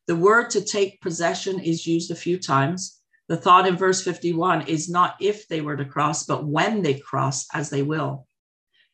The 0.08 0.15
word 0.15 0.50
to 0.51 0.62
take 0.62 1.01
possession 1.01 1.60
is 1.60 1.86
used 1.86 2.10
a 2.10 2.15
few 2.15 2.39
times. 2.39 2.97
The 3.27 3.38
thought 3.38 3.67
in 3.67 3.75
verse 3.75 4.01
51 4.03 4.67
is 4.67 4.89
not 4.89 5.17
if 5.19 5.48
they 5.48 5.62
were 5.62 5.75
to 5.75 5.86
cross, 5.86 6.25
but 6.25 6.46
when 6.46 6.81
they 6.81 6.93
cross, 6.93 7.46
as 7.53 7.69
they 7.69 7.84
will. 7.84 8.25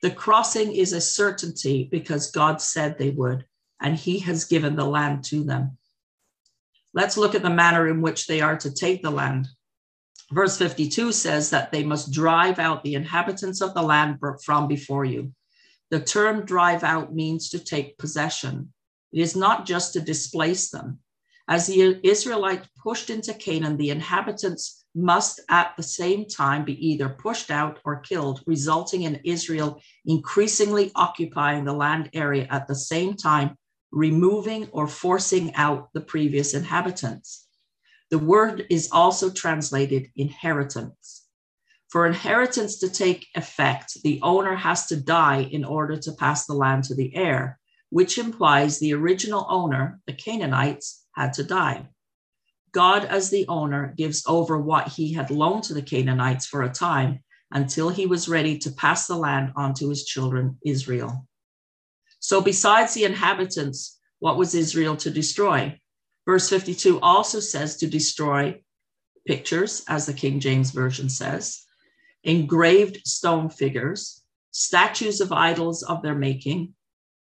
The 0.01 0.11
crossing 0.11 0.73
is 0.73 0.91
a 0.91 0.99
certainty 0.99 1.87
because 1.89 2.31
God 2.31 2.59
said 2.61 2.97
they 2.97 3.11
would, 3.11 3.45
and 3.79 3.95
He 3.95 4.19
has 4.19 4.45
given 4.45 4.75
the 4.75 4.85
land 4.85 5.23
to 5.25 5.43
them. 5.43 5.77
Let's 6.93 7.17
look 7.17 7.35
at 7.35 7.43
the 7.43 7.49
manner 7.49 7.87
in 7.87 8.01
which 8.01 8.27
they 8.27 8.41
are 8.41 8.57
to 8.57 8.73
take 8.73 9.01
the 9.01 9.11
land. 9.11 9.47
Verse 10.31 10.57
52 10.57 11.11
says 11.11 11.51
that 11.51 11.71
they 11.71 11.83
must 11.83 12.11
drive 12.11 12.57
out 12.57 12.83
the 12.83 12.95
inhabitants 12.95 13.61
of 13.61 13.73
the 13.73 13.81
land 13.83 14.19
from 14.43 14.67
before 14.67 15.05
you. 15.05 15.31
The 15.91 15.99
term 15.99 16.45
drive 16.45 16.83
out 16.83 17.13
means 17.13 17.49
to 17.49 17.59
take 17.59 17.99
possession. 17.99 18.73
It 19.11 19.21
is 19.21 19.35
not 19.35 19.67
just 19.67 19.93
to 19.93 20.01
displace 20.01 20.71
them. 20.71 20.99
As 21.47 21.67
the 21.67 22.00
Israelites 22.07 22.67
pushed 22.81 23.09
into 23.09 23.33
Canaan, 23.33 23.75
the 23.77 23.89
inhabitants 23.89 24.85
must 24.95 25.41
at 25.50 25.75
the 25.75 25.83
same 25.83 26.25
time 26.25 26.63
be 26.63 26.88
either 26.88 27.09
pushed 27.09 27.51
out 27.51 27.79
or 27.83 28.00
killed, 28.00 28.41
resulting 28.45 29.03
in 29.03 29.19
Israel 29.25 29.81
increasingly 30.05 30.91
occupying 30.95 31.65
the 31.65 31.73
land 31.73 32.09
area 32.13 32.47
at 32.50 32.67
the 32.67 32.75
same 32.75 33.15
time, 33.15 33.57
removing 33.91 34.69
or 34.69 34.88
forcing 34.88 35.53
out 35.55 35.89
the 35.93 36.01
previous 36.01 36.53
inhabitants. 36.53 37.47
The 38.09 38.19
word 38.19 38.65
is 38.69 38.89
also 38.91 39.29
translated 39.29 40.12
inheritance. 40.15 41.25
For 41.89 42.07
inheritance 42.07 42.79
to 42.79 42.89
take 42.89 43.27
effect, 43.35 44.01
the 44.03 44.19
owner 44.21 44.55
has 44.55 44.88
to 44.88 44.95
die 44.95 45.41
in 45.51 45.65
order 45.65 45.97
to 45.97 46.12
pass 46.13 46.45
the 46.45 46.53
land 46.53 46.85
to 46.85 46.95
the 46.95 47.13
heir, 47.15 47.59
which 47.89 48.17
implies 48.17 48.79
the 48.79 48.93
original 48.93 49.45
owner, 49.50 50.00
the 50.07 50.13
Canaanites, 50.13 51.02
had 51.15 51.34
to 51.34 51.43
die. 51.43 51.88
God, 52.72 53.05
as 53.05 53.29
the 53.29 53.48
owner, 53.48 53.93
gives 53.96 54.24
over 54.27 54.58
what 54.60 54.88
he 54.88 55.13
had 55.13 55.29
loaned 55.29 55.63
to 55.65 55.74
the 55.74 55.82
Canaanites 55.82 56.46
for 56.46 56.63
a 56.63 56.74
time 56.74 57.20
until 57.51 57.89
he 57.89 58.08
was 58.08 58.27
ready 58.27 58.58
to 58.58 58.72
pass 58.72 59.05
the 59.05 59.15
land 59.15 59.53
on 59.55 59.75
to 59.75 59.89
his 59.89 60.05
children, 60.05 60.58
Israel. 60.65 61.27
So, 62.20 62.41
besides 62.41 62.93
the 62.93 63.03
inhabitants, 63.03 64.00
what 64.20 64.38
was 64.38 64.55
Israel 64.55 64.96
to 64.98 65.12
destroy? 65.12 65.79
Verse 66.25 66.50
52 66.50 67.00
also 67.01 67.39
says 67.39 67.77
to 67.77 67.88
destroy 67.88 68.62
pictures, 69.27 69.84
as 69.88 70.05
the 70.05 70.13
King 70.13 70.39
James 70.39 70.72
Version 70.72 71.10
says, 71.10 71.63
engraved 72.24 73.05
stone 73.05 73.50
figures, 73.50 74.24
statues 74.51 75.22
of 75.22 75.32
idols 75.32 75.84
of 75.84 76.01
their 76.01 76.15
making, 76.15 76.74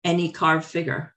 any 0.04 0.30
carved 0.30 0.66
figure. 0.66 1.14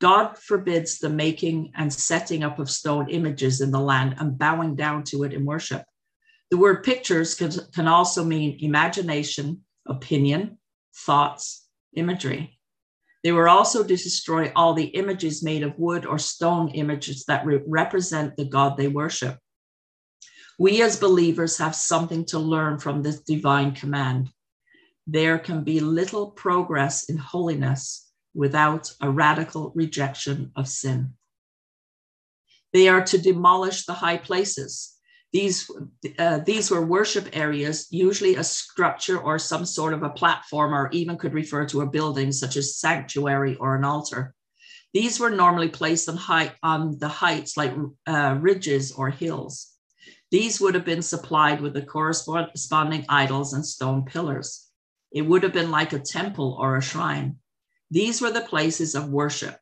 God 0.00 0.38
forbids 0.38 0.98
the 0.98 1.10
making 1.10 1.72
and 1.76 1.92
setting 1.92 2.42
up 2.42 2.58
of 2.58 2.70
stone 2.70 3.10
images 3.10 3.60
in 3.60 3.70
the 3.70 3.80
land 3.80 4.16
and 4.18 4.38
bowing 4.38 4.74
down 4.74 5.04
to 5.04 5.24
it 5.24 5.32
in 5.32 5.44
worship. 5.44 5.84
The 6.50 6.56
word 6.56 6.84
pictures 6.84 7.34
can, 7.34 7.50
can 7.74 7.88
also 7.88 8.24
mean 8.24 8.58
imagination, 8.60 9.64
opinion, 9.86 10.58
thoughts, 10.94 11.66
imagery. 11.94 12.58
They 13.24 13.32
were 13.32 13.48
also 13.48 13.82
to 13.82 13.88
destroy 13.88 14.52
all 14.54 14.72
the 14.72 14.84
images 14.84 15.42
made 15.42 15.62
of 15.62 15.78
wood 15.78 16.06
or 16.06 16.18
stone 16.18 16.68
images 16.68 17.24
that 17.26 17.44
re- 17.44 17.60
represent 17.66 18.36
the 18.36 18.44
God 18.44 18.76
they 18.76 18.88
worship. 18.88 19.38
We 20.58 20.80
as 20.82 20.96
believers 20.96 21.58
have 21.58 21.74
something 21.74 22.24
to 22.26 22.38
learn 22.38 22.78
from 22.78 23.02
this 23.02 23.20
divine 23.20 23.72
command. 23.72 24.30
There 25.06 25.38
can 25.38 25.64
be 25.64 25.80
little 25.80 26.30
progress 26.30 27.04
in 27.10 27.18
holiness 27.18 28.05
without 28.36 28.92
a 29.00 29.10
radical 29.10 29.72
rejection 29.74 30.52
of 30.54 30.68
sin. 30.68 31.14
They 32.72 32.88
are 32.88 33.04
to 33.04 33.18
demolish 33.18 33.86
the 33.86 33.94
high 33.94 34.18
places. 34.18 34.92
These, 35.32 35.70
uh, 36.18 36.38
these 36.38 36.70
were 36.70 36.84
worship 36.84 37.28
areas, 37.32 37.86
usually 37.90 38.36
a 38.36 38.44
structure 38.44 39.18
or 39.18 39.38
some 39.38 39.64
sort 39.64 39.94
of 39.94 40.02
a 40.02 40.10
platform, 40.10 40.74
or 40.74 40.90
even 40.92 41.16
could 41.16 41.34
refer 41.34 41.66
to 41.66 41.80
a 41.80 41.86
building 41.86 42.32
such 42.32 42.56
as 42.56 42.78
sanctuary 42.78 43.56
or 43.56 43.76
an 43.76 43.84
altar. 43.84 44.34
These 44.92 45.18
were 45.18 45.30
normally 45.30 45.68
placed 45.68 46.08
on, 46.08 46.16
high, 46.16 46.54
on 46.62 46.98
the 46.98 47.08
heights 47.08 47.56
like 47.56 47.74
uh, 48.06 48.36
ridges 48.40 48.92
or 48.92 49.10
hills. 49.10 49.72
These 50.30 50.60
would 50.60 50.74
have 50.74 50.84
been 50.84 51.02
supplied 51.02 51.60
with 51.60 51.74
the 51.74 51.82
corresponding 51.82 53.04
idols 53.08 53.52
and 53.52 53.64
stone 53.64 54.04
pillars. 54.04 54.68
It 55.12 55.22
would 55.22 55.42
have 55.42 55.52
been 55.52 55.70
like 55.70 55.92
a 55.92 55.98
temple 55.98 56.56
or 56.58 56.76
a 56.76 56.82
shrine. 56.82 57.36
These 57.90 58.20
were 58.20 58.30
the 58.30 58.40
places 58.40 58.94
of 58.94 59.10
worship. 59.10 59.58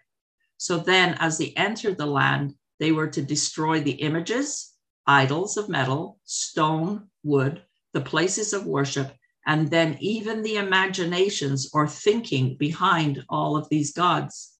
So 0.56 0.78
then, 0.78 1.14
as 1.20 1.36
they 1.38 1.52
entered 1.56 1.98
the 1.98 2.06
land, 2.06 2.54
they 2.78 2.92
were 2.92 3.08
to 3.08 3.22
destroy 3.22 3.80
the 3.80 3.92
images, 3.92 4.72
idols 5.06 5.56
of 5.56 5.68
metal, 5.68 6.18
stone, 6.24 7.08
wood, 7.22 7.62
the 7.92 8.00
places 8.00 8.52
of 8.52 8.66
worship, 8.66 9.14
and 9.46 9.70
then 9.70 9.98
even 10.00 10.42
the 10.42 10.56
imaginations 10.56 11.70
or 11.74 11.86
thinking 11.86 12.56
behind 12.56 13.24
all 13.28 13.56
of 13.56 13.68
these 13.68 13.92
gods. 13.92 14.54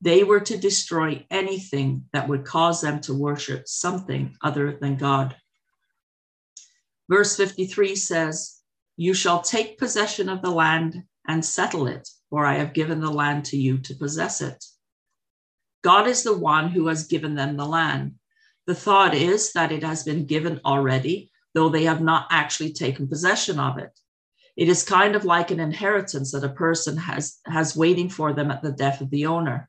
They 0.00 0.22
were 0.24 0.40
to 0.40 0.56
destroy 0.56 1.26
anything 1.30 2.06
that 2.12 2.28
would 2.28 2.44
cause 2.44 2.80
them 2.80 3.00
to 3.02 3.14
worship 3.14 3.66
something 3.66 4.36
other 4.42 4.78
than 4.80 4.96
God. 4.96 5.36
Verse 7.08 7.36
53 7.36 7.96
says, 7.96 8.60
You 8.96 9.14
shall 9.14 9.42
take 9.42 9.78
possession 9.78 10.28
of 10.28 10.42
the 10.42 10.50
land 10.50 11.02
and 11.26 11.44
settle 11.44 11.86
it 11.88 12.08
for 12.30 12.46
I 12.46 12.54
have 12.54 12.72
given 12.72 13.00
the 13.00 13.10
land 13.10 13.44
to 13.46 13.56
you 13.56 13.78
to 13.78 13.94
possess 13.94 14.40
it. 14.40 14.64
God 15.82 16.06
is 16.06 16.22
the 16.22 16.36
one 16.36 16.68
who 16.68 16.86
has 16.86 17.06
given 17.06 17.34
them 17.34 17.56
the 17.56 17.66
land. 17.66 18.14
The 18.66 18.74
thought 18.74 19.14
is 19.14 19.52
that 19.52 19.72
it 19.72 19.82
has 19.82 20.04
been 20.04 20.26
given 20.26 20.60
already, 20.64 21.32
though 21.54 21.68
they 21.68 21.84
have 21.84 22.00
not 22.00 22.28
actually 22.30 22.72
taken 22.72 23.08
possession 23.08 23.58
of 23.58 23.78
it. 23.78 23.98
It 24.56 24.68
is 24.68 24.82
kind 24.82 25.16
of 25.16 25.24
like 25.24 25.50
an 25.50 25.60
inheritance 25.60 26.32
that 26.32 26.44
a 26.44 26.50
person 26.50 26.96
has, 26.96 27.38
has 27.46 27.76
waiting 27.76 28.08
for 28.08 28.32
them 28.32 28.50
at 28.50 28.62
the 28.62 28.72
death 28.72 29.00
of 29.00 29.10
the 29.10 29.26
owner. 29.26 29.68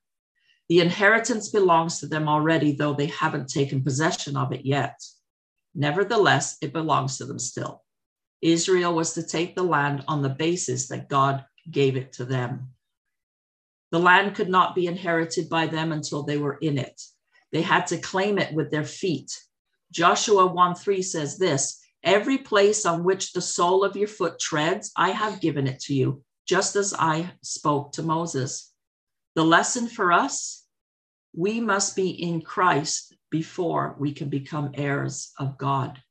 The 0.69 0.79
inheritance 0.79 1.49
belongs 1.49 1.99
to 1.99 2.07
them 2.07 2.27
already, 2.27 2.73
though 2.73 2.93
they 2.93 3.07
haven't 3.07 3.49
taken 3.49 3.83
possession 3.83 4.37
of 4.37 4.51
it 4.51 4.65
yet. 4.65 5.01
Nevertheless, 5.73 6.57
it 6.61 6.73
belongs 6.73 7.17
to 7.17 7.25
them 7.25 7.39
still. 7.39 7.83
Israel 8.41 8.93
was 8.93 9.13
to 9.13 9.23
take 9.23 9.55
the 9.55 9.63
land 9.63 10.03
on 10.07 10.21
the 10.21 10.29
basis 10.29 10.87
that 10.87 11.09
God 11.09 11.45
gave 11.69 11.95
it 11.95 12.13
to 12.13 12.25
them. 12.25 12.69
The 13.91 13.99
land 13.99 14.35
could 14.35 14.49
not 14.49 14.75
be 14.75 14.87
inherited 14.87 15.49
by 15.49 15.67
them 15.67 15.91
until 15.91 16.23
they 16.23 16.37
were 16.37 16.57
in 16.61 16.77
it. 16.77 17.01
They 17.51 17.61
had 17.61 17.87
to 17.87 17.97
claim 17.97 18.37
it 18.37 18.53
with 18.53 18.71
their 18.71 18.85
feet. 18.85 19.37
Joshua 19.91 20.45
1 20.45 20.75
3 20.75 21.01
says 21.01 21.37
this 21.37 21.81
Every 22.03 22.37
place 22.37 22.85
on 22.85 23.03
which 23.03 23.33
the 23.33 23.41
sole 23.41 23.83
of 23.83 23.95
your 23.95 24.07
foot 24.07 24.39
treads, 24.39 24.91
I 24.95 25.11
have 25.11 25.41
given 25.41 25.67
it 25.67 25.79
to 25.81 25.93
you, 25.93 26.23
just 26.47 26.75
as 26.75 26.93
I 26.97 27.31
spoke 27.43 27.91
to 27.93 28.03
Moses. 28.03 28.71
The 29.35 29.45
lesson 29.45 29.87
for 29.87 30.11
us 30.11 30.61
we 31.33 31.61
must 31.61 31.95
be 31.95 32.09
in 32.09 32.41
Christ 32.41 33.15
before 33.29 33.95
we 33.97 34.11
can 34.11 34.29
become 34.29 34.71
heirs 34.73 35.31
of 35.39 35.57
God. 35.57 36.01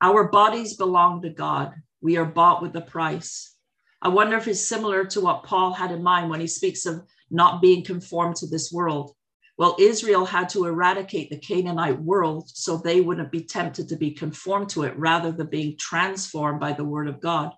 Our 0.00 0.28
bodies 0.28 0.76
belong 0.76 1.22
to 1.22 1.30
God. 1.30 1.74
We 2.00 2.16
are 2.16 2.24
bought 2.24 2.62
with 2.62 2.74
a 2.76 2.80
price. 2.80 3.51
I 4.04 4.08
wonder 4.08 4.36
if 4.36 4.48
it's 4.48 4.66
similar 4.66 5.04
to 5.04 5.20
what 5.20 5.44
Paul 5.44 5.72
had 5.72 5.92
in 5.92 6.02
mind 6.02 6.28
when 6.28 6.40
he 6.40 6.48
speaks 6.48 6.86
of 6.86 7.04
not 7.30 7.62
being 7.62 7.84
conformed 7.84 8.34
to 8.36 8.48
this 8.48 8.72
world. 8.72 9.14
Well, 9.56 9.76
Israel 9.78 10.24
had 10.24 10.48
to 10.50 10.66
eradicate 10.66 11.30
the 11.30 11.38
Canaanite 11.38 12.00
world 12.02 12.48
so 12.48 12.76
they 12.76 13.00
wouldn't 13.00 13.30
be 13.30 13.44
tempted 13.44 13.88
to 13.88 13.96
be 13.96 14.10
conformed 14.10 14.70
to 14.70 14.82
it 14.82 14.98
rather 14.98 15.30
than 15.30 15.46
being 15.46 15.76
transformed 15.78 16.58
by 16.58 16.72
the 16.72 16.84
word 16.84 17.06
of 17.06 17.20
God 17.20 17.52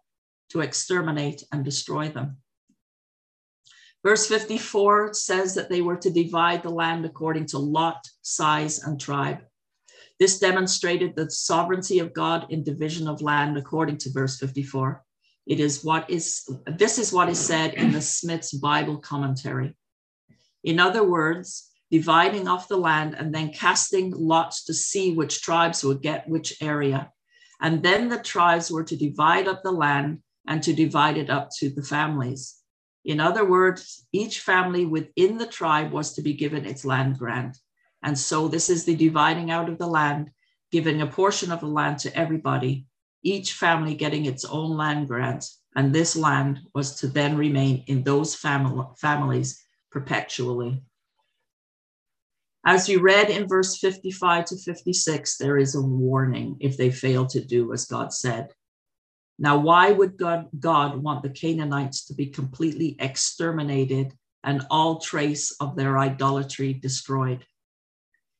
to 0.51 0.61
exterminate 0.61 1.43
and 1.51 1.65
destroy 1.65 2.11
them. 2.11 2.37
Verse 4.05 4.27
54 4.27 5.15
says 5.15 5.55
that 5.55 5.71
they 5.71 5.81
were 5.81 5.97
to 5.97 6.11
divide 6.11 6.63
the 6.63 6.69
land 6.69 7.07
according 7.07 7.47
to 7.47 7.59
lot, 7.59 8.07
size, 8.21 8.83
and 8.83 9.01
tribe. 9.01 9.39
This 10.21 10.39
demonstrated 10.39 11.17
the 11.17 11.31
sovereignty 11.31 12.01
of 12.01 12.13
God 12.13 12.47
in 12.51 12.65
division 12.65 13.09
of 13.09 13.23
land 13.23 13.57
according 13.57 13.97
to 13.99 14.13
verse 14.13 14.39
54. 14.39 15.03
It 15.47 15.61
is 15.61 15.85
what 15.85 16.09
is, 16.09 16.49
this 16.67 16.99
is 16.99 17.13
what 17.13 17.29
is 17.29 17.39
said 17.39 17.75
in 17.75 17.93
the 17.93 18.01
Smith's 18.01 18.53
Bible 18.53 18.99
commentary. 18.99 19.77
In 20.63 20.81
other 20.81 21.05
words, 21.05 21.71
dividing 21.91 22.49
off 22.49 22.69
the 22.69 22.79
land 22.79 23.15
and 23.15 23.35
then 23.35 23.53
casting 23.53 24.11
lots 24.11 24.65
to 24.65 24.75
see 24.75 25.13
which 25.13 25.43
tribes 25.43 25.85
would 25.85 26.01
get 26.01 26.29
which 26.29 26.55
area. 26.63 27.11
And 27.61 27.83
then 27.83 28.09
the 28.09 28.19
tribes 28.19 28.71
were 28.71 28.85
to 28.85 28.97
divide 28.97 29.47
up 29.47 29.63
the 29.63 29.73
land 29.73 30.23
and 30.49 30.63
to 30.63 30.73
divide 30.73 31.19
it 31.19 31.31
up 31.31 31.51
to 31.59 31.69
the 31.69 31.83
families. 31.83 32.57
In 33.05 33.21
other 33.21 33.45
words, 33.45 34.07
each 34.13 34.41
family 34.41 34.87
within 34.87 35.37
the 35.37 35.47
tribe 35.47 35.93
was 35.93 36.15
to 36.15 36.23
be 36.23 36.33
given 36.33 36.65
its 36.65 36.87
land 36.87 37.19
grant. 37.19 37.59
And 38.03 38.19
so 38.19 38.49
this 38.49 38.71
is 38.71 38.85
the 38.85 38.97
dividing 38.97 39.51
out 39.51 39.69
of 39.69 39.79
the 39.79 39.87
land, 39.87 40.31
giving 40.73 41.03
a 41.03 41.07
portion 41.07 41.53
of 41.53 41.61
the 41.61 41.67
land 41.67 41.99
to 42.01 42.17
everybody 42.17 42.87
each 43.25 43.55
family 43.55 43.95
getting 43.95 44.27
its 44.27 44.45
own 44.45 44.77
land 44.77 45.09
grant, 45.09 45.49
and 45.75 45.93
this 45.93 46.15
land 46.15 46.61
was 46.75 46.95
to 46.97 47.09
then 47.09 47.37
remain 47.37 47.83
in 47.89 48.05
those 48.05 48.35
family, 48.35 48.87
families 48.99 49.65
perpetually. 49.91 50.83
As 52.67 52.89
we 52.89 52.97
read 52.97 53.31
in 53.31 53.49
verse 53.49 53.77
55 53.79 54.45
to 54.47 54.57
56, 54.57 55.37
there 55.39 55.59
is 55.59 55.75
a 55.75 55.83
warning 55.83 56.57
if 56.61 56.77
they 56.77 56.91
fail 56.91 57.27
to 57.27 57.45
do 57.45 57.73
as 57.73 57.87
God 57.87 58.13
said. 58.13 58.53
Now, 59.39 59.59
why 59.59 59.91
would 59.91 60.17
God, 60.17 60.49
God 60.59 61.03
want 61.03 61.23
the 61.23 61.31
Canaanites 61.31 62.07
to 62.07 62.15
be 62.15 62.27
completely 62.27 62.97
exterminated 63.01 64.13
and 64.45 64.67
all 64.71 65.01
trace 65.01 65.51
of 65.61 65.77
their 65.77 65.99
idolatry 65.99 66.73
destroyed? 66.73 67.45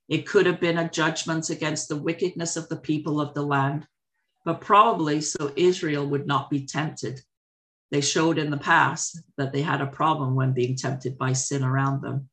It 0.09 0.27
could 0.27 0.47
have 0.47 0.61
been 0.61 0.79
a 0.79 0.89
judgment 0.89 1.51
against 1.51 1.89
the 1.89 1.97
wickedness 1.97 2.57
of 2.57 2.69
the 2.69 2.77
people 2.77 3.21
of 3.21 3.35
the 3.35 3.43
land, 3.43 3.87
but 4.45 4.61
probably 4.61 5.21
so 5.21 5.53
Israel 5.57 6.07
would 6.07 6.27
not 6.27 6.51
be 6.51 6.67
tempted. 6.67 7.21
They 7.91 8.01
showed 8.01 8.39
in 8.39 8.51
the 8.51 8.59
past 8.59 9.21
that 9.37 9.53
they 9.53 9.63
had 9.63 9.81
a 9.81 9.87
problem 9.87 10.35
when 10.35 10.53
being 10.53 10.77
tempted 10.77 11.17
by 11.17 11.33
sin 11.33 11.63
around 11.63 12.03
them. 12.03 12.29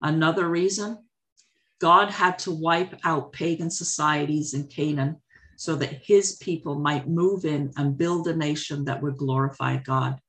Another 0.00 0.48
reason 0.48 1.04
God 1.80 2.10
had 2.10 2.38
to 2.40 2.50
wipe 2.50 2.94
out 3.04 3.32
pagan 3.32 3.70
societies 3.70 4.54
in 4.54 4.66
Canaan 4.66 5.20
so 5.56 5.74
that 5.76 6.02
his 6.04 6.36
people 6.36 6.78
might 6.78 7.08
move 7.08 7.44
in 7.44 7.72
and 7.76 7.98
build 7.98 8.26
a 8.28 8.36
nation 8.36 8.84
that 8.84 9.02
would 9.02 9.16
glorify 9.16 9.76
God. 9.76 10.20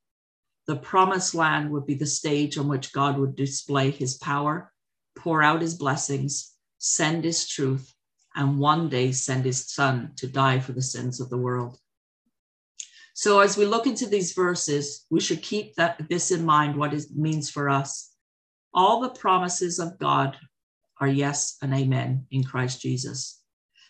The 0.68 0.76
promised 0.76 1.34
land 1.34 1.72
would 1.72 1.86
be 1.86 1.96
the 1.96 2.06
stage 2.06 2.58
on 2.58 2.68
which 2.68 2.94
God 2.94 3.18
would 3.18 3.36
display 3.36 3.92
his 3.92 4.18
power, 4.18 4.72
pour 5.16 5.42
out 5.42 5.62
his 5.62 5.76
blessings, 5.76 6.54
send 6.78 7.24
his 7.24 7.48
truth, 7.48 7.94
and 8.40 8.58
one 8.58 8.88
day 8.88 9.12
send 9.12 9.44
his 9.44 9.70
son 9.70 10.14
to 10.16 10.26
die 10.26 10.60
for 10.60 10.72
the 10.72 10.82
sins 10.82 11.20
of 11.20 11.30
the 11.30 11.38
world. 11.38 11.78
So 13.14 13.42
as 13.42 13.58
we 13.58 13.66
look 13.66 13.86
into 13.86 14.08
these 14.08 14.32
verses, 14.32 15.06
we 15.10 15.20
should 15.20 15.42
keep 15.42 15.76
that 15.76 16.08
this 16.10 16.32
in 16.32 16.46
mind 16.46 16.78
what 16.78 16.94
it 16.94 17.04
means 17.14 17.50
for 17.50 17.70
us. 17.70 18.14
All 18.74 19.02
the 19.02 19.10
promises 19.10 19.78
of 19.78 20.00
God 20.00 20.38
are 21.02 21.08
yes 21.10 21.58
and 21.62 21.74
amen 21.74 22.28
in 22.32 22.46
Christ 22.46 22.82
Jesus. 22.82 23.42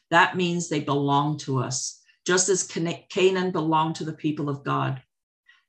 That 0.09 0.35
means 0.35 0.67
they 0.67 0.79
belong 0.79 1.37
to 1.39 1.59
us, 1.59 2.01
just 2.25 2.49
as 2.49 2.63
Canaan 2.63 3.51
belonged 3.51 3.97
to 3.97 4.03
the 4.03 4.13
people 4.13 4.49
of 4.49 4.63
God. 4.63 4.99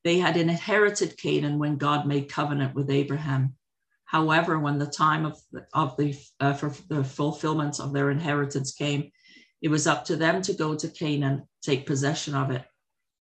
They 0.05 0.19
had 0.19 0.39
inherited 0.39 1.19
Canaan 1.19 1.59
when 1.59 1.77
God 1.77 2.07
made 2.07 2.31
covenant 2.31 2.75
with 2.75 2.89
Abraham. 2.89 3.57
However, 4.11 4.59
when 4.59 4.79
the 4.81 4.89
time 4.89 5.25
of, 5.25 5.41
of 5.73 5.97
the, 5.97 6.19
uh, 6.41 6.53
for 6.55 6.75
the 6.89 7.05
fulfillment 7.05 7.79
of 7.79 7.93
their 7.93 8.11
inheritance 8.11 8.73
came, 8.73 9.13
it 9.63 9.69
was 9.69 9.87
up 9.87 10.05
to 10.07 10.17
them 10.17 10.43
to 10.43 10.53
go 10.53 10.75
to 10.75 10.89
Canaan, 10.89 11.47
take 11.63 11.87
possession 11.87 12.35
of 12.35 12.51
it. 12.51 12.65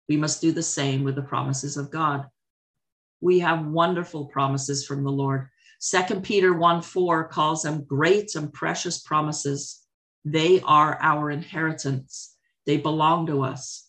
We 0.08 0.16
must 0.16 0.40
do 0.40 0.52
the 0.52 0.62
same 0.62 1.04
with 1.04 1.16
the 1.16 1.22
promises 1.22 1.76
of 1.76 1.90
God. 1.90 2.28
We 3.20 3.40
have 3.40 3.66
wonderful 3.66 4.28
promises 4.28 4.86
from 4.86 5.04
the 5.04 5.10
Lord. 5.10 5.50
Second 5.80 6.24
Peter 6.24 6.54
1 6.54 6.80
4 6.80 7.28
calls 7.28 7.62
them 7.62 7.84
great 7.84 8.34
and 8.34 8.50
precious 8.50 9.02
promises. 9.02 9.82
They 10.24 10.62
are 10.62 10.96
our 11.02 11.30
inheritance, 11.30 12.34
they 12.64 12.78
belong 12.78 13.26
to 13.26 13.42
us. 13.42 13.86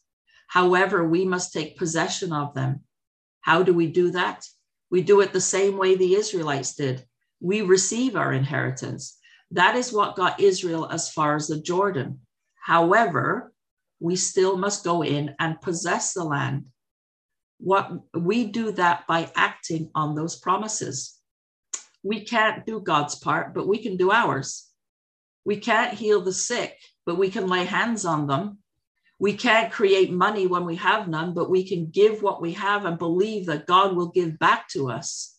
However, 0.49 1.08
we 1.08 1.23
must 1.23 1.54
take 1.54 1.77
possession 1.77 2.34
of 2.34 2.54
them. 2.54 2.82
How 3.39 3.63
do 3.63 3.73
we 3.73 3.88
do 3.88 4.12
that? 4.12 4.45
We 4.91 5.01
do 5.01 5.21
it 5.21 5.32
the 5.32 5.41
same 5.41 5.77
way 5.77 5.95
the 5.95 6.15
Israelites 6.15 6.75
did. 6.75 7.06
We 7.39 7.62
receive 7.62 8.15
our 8.15 8.34
inheritance. 8.34 9.17
That 9.51 9.75
is 9.75 9.91
what 9.91 10.17
got 10.17 10.39
Israel 10.39 10.88
as 10.91 11.12
far 11.12 11.36
as 11.36 11.47
the 11.47 11.60
Jordan. 11.60 12.19
However, 12.62 13.54
we 13.99 14.15
still 14.15 14.58
must 14.58 14.84
go 14.84 15.04
in 15.04 15.36
and 15.39 15.62
possess 15.62 16.13
the 16.13 16.23
land. 16.23 16.65
What 17.60 17.91
we 18.13 18.45
do 18.45 18.71
that 18.73 19.08
by 19.08 19.32
acting 19.36 19.89
on 19.95 20.15
those 20.15 20.38
promises. 20.38 21.17
We 22.04 22.25
can't 22.25 22.65
do 22.65 22.80
God's 22.80 23.15
part, 23.15 23.54
but 23.54 23.67
we 23.67 23.77
can 23.77 23.95
do 23.95 24.12
ours. 24.12 24.67
We 25.45 25.58
can't 25.58 25.93
heal 25.93 26.21
the 26.21 26.34
sick, 26.34 26.77
but 27.06 27.17
we 27.17 27.30
can 27.30 27.47
lay 27.47 27.65
hands 27.65 28.06
on 28.06 28.27
them. 28.27 28.61
We 29.21 29.34
can't 29.34 29.71
create 29.71 30.12
money 30.12 30.47
when 30.47 30.65
we 30.65 30.77
have 30.77 31.07
none, 31.07 31.36
but 31.36 31.47
we 31.47 31.63
can 31.63 31.91
give 31.91 32.23
what 32.23 32.41
we 32.41 32.53
have 32.53 32.86
and 32.86 32.97
believe 32.97 33.45
that 33.45 33.67
God 33.67 33.95
will 33.95 34.07
give 34.07 34.39
back 34.39 34.67
to 34.69 34.89
us. 34.89 35.38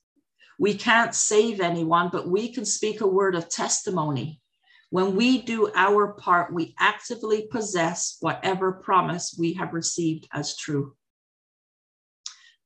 We 0.56 0.74
can't 0.74 1.12
save 1.12 1.60
anyone, 1.60 2.08
but 2.12 2.28
we 2.28 2.52
can 2.52 2.64
speak 2.64 3.00
a 3.00 3.08
word 3.08 3.34
of 3.34 3.48
testimony. 3.48 4.40
When 4.90 5.16
we 5.16 5.42
do 5.42 5.72
our 5.74 6.12
part, 6.12 6.54
we 6.54 6.76
actively 6.78 7.48
possess 7.50 8.18
whatever 8.20 8.70
promise 8.70 9.34
we 9.36 9.54
have 9.54 9.74
received 9.74 10.28
as 10.32 10.56
true. 10.56 10.94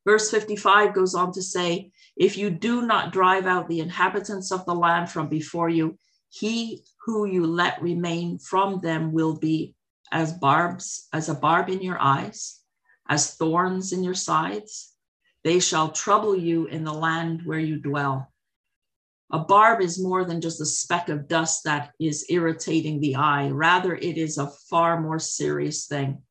Verse 0.04 0.30
55 0.30 0.92
goes 0.92 1.14
on 1.14 1.32
to 1.32 1.40
say, 1.40 1.92
If 2.14 2.36
you 2.36 2.50
do 2.50 2.82
not 2.82 3.14
drive 3.14 3.46
out 3.46 3.70
the 3.70 3.80
inhabitants 3.80 4.52
of 4.52 4.66
the 4.66 4.74
land 4.74 5.08
from 5.08 5.30
before 5.30 5.70
you, 5.70 5.98
he 6.28 6.82
who 7.06 7.24
you 7.24 7.46
let 7.46 7.80
remain 7.80 8.38
from 8.38 8.80
them 8.80 9.12
will 9.12 9.38
be 9.38 9.75
as 10.12 10.32
barbs, 10.32 11.08
as 11.12 11.28
a 11.28 11.34
barb 11.34 11.68
in 11.68 11.82
your 11.82 12.00
eyes, 12.00 12.60
as 13.08 13.34
thorns 13.34 13.92
in 13.92 14.02
your 14.02 14.14
sides. 14.14 14.94
They 15.44 15.60
shall 15.60 15.90
trouble 15.90 16.36
you 16.36 16.66
in 16.66 16.84
the 16.84 16.92
land 16.92 17.42
where 17.44 17.58
you 17.58 17.78
dwell. 17.78 18.32
A 19.32 19.38
barb 19.40 19.80
is 19.80 20.02
more 20.02 20.24
than 20.24 20.40
just 20.40 20.60
a 20.60 20.66
speck 20.66 21.08
of 21.08 21.28
dust 21.28 21.64
that 21.64 21.92
is 22.00 22.26
irritating 22.28 23.00
the 23.00 23.16
eye. 23.16 23.50
Rather, 23.50 23.94
it 23.94 24.18
is 24.18 24.38
a 24.38 24.52
far 24.70 25.00
more 25.00 25.18
serious 25.18 25.86
thing. 25.86 26.22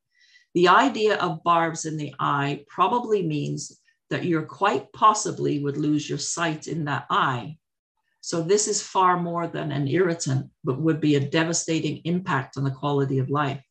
The 0.53 0.69
idea 0.69 1.17
of 1.17 1.43
barbs 1.43 1.85
in 1.85 1.97
the 1.97 2.13
eye 2.19 2.63
probably 2.67 3.21
means 3.21 3.81
that 4.09 4.23
you're 4.25 4.45
quite 4.45 4.93
possibly 4.93 5.59
would 5.59 5.77
lose 5.77 6.09
your 6.09 6.17
sight 6.17 6.67
in 6.67 6.85
that 6.85 7.05
eye 7.09 7.57
so 8.25 8.41
this 8.41 8.67
is 8.67 8.81
far 8.81 9.21
more 9.21 9.45
than 9.45 9.71
an 9.71 9.87
irritant, 9.87 10.49
but 10.63 10.81
would 10.81 10.99
be 10.99 11.13
a 11.13 11.19
devastating 11.19 12.01
impact 12.05 12.57
on 12.57 12.63
the 12.63 12.71
quality 12.71 13.19
of 13.19 13.29
life. 13.29 13.61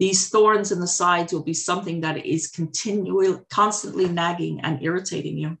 These 0.00 0.28
thorns 0.28 0.72
in 0.72 0.80
the 0.80 0.88
sides 0.88 1.32
will 1.32 1.44
be 1.44 1.54
something 1.54 2.00
that 2.00 2.26
is 2.26 2.48
continually, 2.48 3.38
constantly 3.50 4.08
nagging 4.08 4.60
and 4.62 4.82
irritating 4.82 5.38
you. 5.38 5.56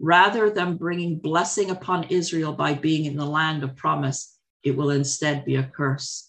Rather 0.00 0.50
than 0.50 0.76
bringing 0.76 1.18
blessing 1.18 1.70
upon 1.70 2.04
Israel 2.10 2.52
by 2.52 2.74
being 2.74 3.06
in 3.06 3.16
the 3.16 3.24
land 3.24 3.64
of 3.64 3.74
promise, 3.74 4.36
it 4.62 4.76
will 4.76 4.90
instead 4.90 5.46
be 5.46 5.56
a 5.56 5.62
curse. 5.62 6.28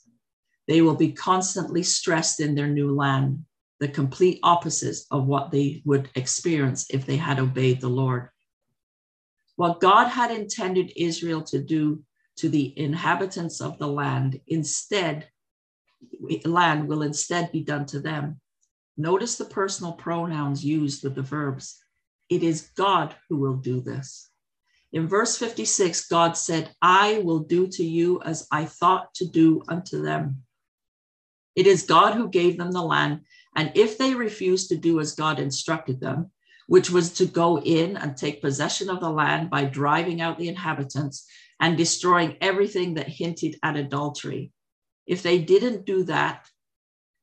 They 0.69 0.81
will 0.81 0.95
be 0.95 1.11
constantly 1.11 1.83
stressed 1.83 2.39
in 2.39 2.55
their 2.55 2.69
new 2.69 2.95
land, 2.95 3.43
the 3.81 3.89
complete 3.89 4.39
opposite 4.43 4.95
of 5.11 5.25
what 5.25 5.51
they 5.51 5.81
would 5.83 6.09
experience 6.15 6.85
if 6.89 7.05
they 7.05 7.17
had 7.17 7.41
obeyed 7.41 7.81
the 7.81 7.89
Lord. 7.89 8.29
What 9.55 9.79
God 9.79 10.07
had 10.07 10.31
intended 10.31 10.93
Israel 10.95 11.41
to 11.43 11.59
do 11.59 12.03
to 12.37 12.49
the 12.49 12.77
inhabitants 12.77 13.61
of 13.61 13.77
the 13.77 13.87
land, 13.87 14.41
instead, 14.47 15.29
land 16.45 16.87
will 16.87 17.03
instead 17.03 17.51
be 17.51 17.61
done 17.61 17.85
to 17.87 17.99
them. 17.99 18.39
Notice 18.97 19.37
the 19.37 19.45
personal 19.45 19.93
pronouns 19.93 20.63
used 20.63 21.03
with 21.03 21.15
the 21.15 21.21
verbs. 21.21 21.79
It 22.29 22.43
is 22.43 22.71
God 22.75 23.15
who 23.29 23.37
will 23.37 23.55
do 23.55 23.81
this. 23.81 24.29
In 24.91 25.07
verse 25.07 25.37
56, 25.37 26.07
God 26.07 26.37
said, 26.37 26.71
I 26.81 27.19
will 27.23 27.39
do 27.39 27.67
to 27.67 27.83
you 27.83 28.21
as 28.21 28.47
I 28.51 28.65
thought 28.65 29.13
to 29.15 29.25
do 29.25 29.63
unto 29.67 30.01
them. 30.01 30.43
It 31.55 31.67
is 31.67 31.83
God 31.83 32.13
who 32.13 32.29
gave 32.29 32.57
them 32.57 32.71
the 32.71 32.81
land, 32.81 33.21
and 33.55 33.71
if 33.75 33.97
they 33.97 34.15
refuse 34.15 34.67
to 34.67 34.75
do 34.75 34.99
as 34.99 35.15
God 35.15 35.39
instructed 35.39 35.99
them, 35.99 36.31
which 36.67 36.89
was 36.89 37.13
to 37.13 37.25
go 37.25 37.59
in 37.59 37.97
and 37.97 38.15
take 38.15 38.41
possession 38.41 38.89
of 38.89 38.99
the 38.99 39.09
land 39.09 39.49
by 39.49 39.65
driving 39.65 40.21
out 40.21 40.37
the 40.37 40.47
inhabitants 40.47 41.25
and 41.59 41.77
destroying 41.77 42.37
everything 42.41 42.95
that 42.95 43.07
hinted 43.07 43.57
at 43.63 43.75
adultery. 43.75 44.51
If 45.05 45.23
they 45.23 45.39
didn't 45.39 45.85
do 45.85 46.03
that, 46.03 46.49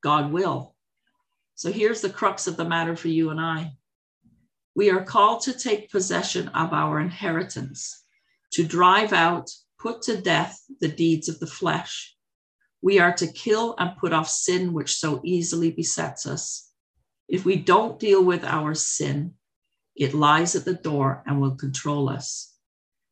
God 0.02 0.32
will. 0.32 0.74
So 1.54 1.70
here's 1.70 2.00
the 2.00 2.10
crux 2.10 2.46
of 2.46 2.56
the 2.56 2.64
matter 2.64 2.96
for 2.96 3.08
you 3.08 3.30
and 3.30 3.40
I. 3.40 3.72
We 4.74 4.90
are 4.90 5.04
called 5.04 5.42
to 5.42 5.52
take 5.52 5.90
possession 5.90 6.48
of 6.48 6.72
our 6.72 7.00
inheritance, 7.00 8.04
to 8.52 8.64
drive 8.64 9.12
out, 9.12 9.50
put 9.78 10.02
to 10.02 10.20
death 10.20 10.62
the 10.80 10.88
deeds 10.88 11.28
of 11.28 11.38
the 11.40 11.46
flesh. 11.46 12.16
We 12.82 12.98
are 12.98 13.12
to 13.14 13.26
kill 13.26 13.74
and 13.78 13.96
put 13.98 14.12
off 14.12 14.28
sin, 14.28 14.72
which 14.72 14.96
so 14.96 15.20
easily 15.24 15.70
besets 15.70 16.26
us. 16.26 16.69
If 17.30 17.44
we 17.44 17.56
don't 17.56 18.00
deal 18.00 18.24
with 18.24 18.44
our 18.44 18.74
sin, 18.74 19.34
it 19.94 20.14
lies 20.14 20.56
at 20.56 20.64
the 20.64 20.74
door 20.74 21.22
and 21.26 21.40
will 21.40 21.54
control 21.54 22.08
us. 22.08 22.52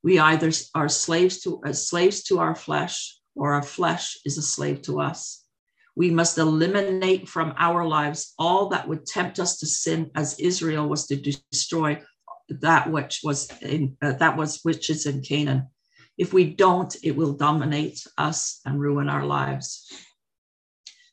We 0.03 0.19
either 0.19 0.51
are 0.75 0.89
slaves 0.89 1.41
to 1.43 1.63
uh, 1.65 1.73
slaves 1.73 2.25
to 2.25 2.41
our 2.41 2.57
flesh, 2.57 3.17
or 3.37 3.53
our 3.53 3.63
flesh 3.63 4.19
is 4.25 4.37
a 4.37 4.43
slave 4.43 4.83
to 4.83 5.01
us. 5.01 5.45
We 5.95 6.11
must 6.11 6.39
eliminate 6.39 7.29
from 7.29 7.55
our 7.59 7.87
lives 7.87 8.35
all 8.39 8.69
that 8.71 8.89
would 8.89 9.07
tempt 9.07 9.39
us 9.39 9.59
to 9.59 9.67
sin, 9.67 10.11
as 10.17 10.39
Israel 10.41 10.89
was 10.89 11.07
to 11.07 11.17
destroy 11.17 12.03
that 12.49 12.91
which 12.91 13.21
was 13.23 13.49
in 13.63 13.97
uh, 14.03 14.13
that 14.15 14.37
was 14.37 14.61
which 14.63 14.91
is 14.91 15.07
in 15.07 15.23
Canaan. 15.23 15.69
If 16.17 16.33
we 16.33 16.45
don't, 16.55 16.95
it 17.05 17.15
will 17.15 17.35
dominate 17.35 18.05
us 18.17 18.61
and 18.65 18.81
ruin 18.81 19.09
our 19.09 19.25
lives. 19.25 19.87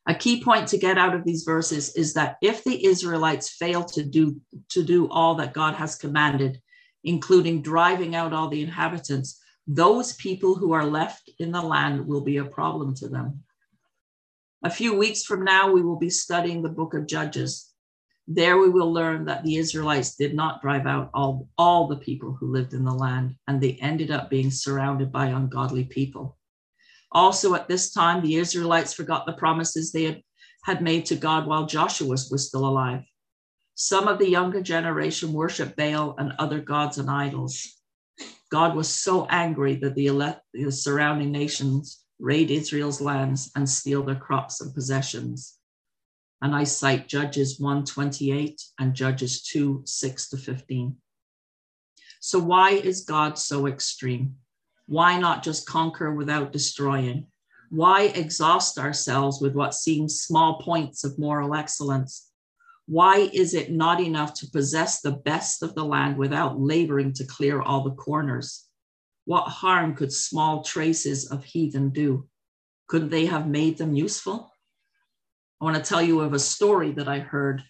A 0.07 0.13
key 0.13 0.43
point 0.43 0.67
to 0.67 0.77
get 0.77 0.97
out 0.97 1.15
of 1.15 1.23
these 1.23 1.43
verses 1.43 1.95
is 1.95 2.13
that 2.13 2.37
if 2.41 2.63
the 2.63 2.85
Israelites 2.85 3.49
fail 3.49 3.83
to 3.85 4.03
do, 4.03 4.39
to 4.69 4.83
do 4.83 5.09
all 5.09 5.35
that 5.35 5.53
God 5.53 5.75
has 5.75 5.95
commanded, 5.95 6.61
including 7.03 7.63
driving 7.63 8.15
out 8.15 8.33
all 8.33 8.47
the 8.47 8.61
inhabitants, 8.61 9.41
those 9.67 10.13
people 10.13 10.55
who 10.55 10.73
are 10.73 10.85
left 10.85 11.31
in 11.39 11.51
the 11.51 11.61
land 11.61 12.05
will 12.05 12.21
be 12.21 12.37
a 12.37 12.45
problem 12.45 12.93
to 12.95 13.07
them. 13.07 13.43
A 14.63 14.69
few 14.69 14.95
weeks 14.95 15.23
from 15.23 15.43
now, 15.43 15.71
we 15.71 15.81
will 15.81 15.97
be 15.97 16.09
studying 16.09 16.61
the 16.61 16.69
book 16.69 16.93
of 16.93 17.07
Judges. 17.07 17.71
There 18.27 18.57
we 18.57 18.69
will 18.69 18.91
learn 18.91 19.25
that 19.25 19.43
the 19.43 19.57
Israelites 19.57 20.15
did 20.15 20.35
not 20.35 20.61
drive 20.61 20.85
out 20.85 21.09
all, 21.13 21.47
all 21.57 21.87
the 21.87 21.97
people 21.97 22.33
who 22.33 22.51
lived 22.51 22.73
in 22.73 22.83
the 22.83 22.93
land, 22.93 23.35
and 23.47 23.61
they 23.61 23.73
ended 23.73 24.11
up 24.11 24.29
being 24.29 24.51
surrounded 24.51 25.11
by 25.11 25.27
ungodly 25.27 25.83
people. 25.83 26.37
Also, 27.15 27.55
at 27.55 27.69
this 27.69 27.93
time, 27.93 28.21
the 28.21 28.35
Israelites 28.35 28.93
forgot 28.93 29.25
the 29.25 29.31
promises 29.31 29.93
they 29.93 30.03
had, 30.03 30.21
had 30.65 30.81
made 30.81 31.05
to 31.05 31.15
God 31.15 31.47
while 31.47 31.65
Joshua 31.65 32.09
was 32.09 32.47
still 32.47 32.67
alive. 32.67 33.03
Some 33.75 34.09
of 34.09 34.19
the 34.19 34.29
younger 34.29 34.61
generation 34.61 35.31
worshiped 35.31 35.77
Baal 35.77 36.15
and 36.17 36.33
other 36.39 36.59
gods 36.59 36.97
and 36.97 37.09
idols. 37.09 37.81
God 38.51 38.75
was 38.75 38.89
so 38.89 39.27
angry 39.27 39.75
that 39.75 39.95
the, 39.95 40.09
the 40.53 40.71
surrounding 40.73 41.31
nations 41.31 42.03
raid 42.19 42.51
Israel's 42.51 42.99
lands 42.99 43.49
and 43.55 43.69
steal 43.69 44.03
their 44.03 44.15
crops 44.15 44.59
and 44.59 44.73
possessions. 44.73 45.57
And 46.41 46.53
I 46.53 46.65
cite 46.65 47.07
Judges 47.07 47.61
128 47.61 48.61
and 48.79 48.93
Judges 48.93 49.41
2 49.43 49.83
6 49.85 50.29
to 50.29 50.37
15. 50.37 50.97
So, 52.19 52.39
why 52.39 52.71
is 52.71 53.05
God 53.05 53.37
so 53.37 53.67
extreme? 53.67 54.35
Why 54.87 55.17
not 55.17 55.43
just 55.43 55.67
conquer 55.67 56.13
without 56.13 56.51
destroying? 56.51 57.27
Why 57.69 58.03
exhaust 58.03 58.77
ourselves 58.77 59.41
with 59.41 59.55
what 59.55 59.73
seems 59.73 60.21
small 60.21 60.61
points 60.61 61.03
of 61.03 61.17
moral 61.17 61.55
excellence? 61.55 62.29
Why 62.87 63.29
is 63.33 63.55
it 63.55 63.71
not 63.71 63.99
enough 63.99 64.35
to 64.35 64.51
possess 64.51 65.01
the 65.01 65.11
best 65.11 65.63
of 65.63 65.73
the 65.73 65.83
land 65.83 66.17
without 66.17 66.59
laboring 66.59 67.13
to 67.13 67.25
clear 67.25 67.61
all 67.61 67.83
the 67.83 67.95
corners? 67.95 68.67
What 69.25 69.47
harm 69.47 69.95
could 69.95 70.13
small 70.13 70.63
traces 70.63 71.31
of 71.31 71.43
heathen 71.43 71.89
do? 71.89 72.27
Couldn't 72.87 73.09
they 73.09 73.25
have 73.25 73.47
made 73.47 73.79
them 73.79 73.95
useful? 73.95 74.51
I 75.59 75.65
want 75.65 75.77
to 75.77 75.83
tell 75.83 76.01
you 76.01 76.19
of 76.19 76.33
a 76.33 76.39
story 76.39 76.91
that 76.91 77.07
I 77.07 77.19
heard. 77.19 77.63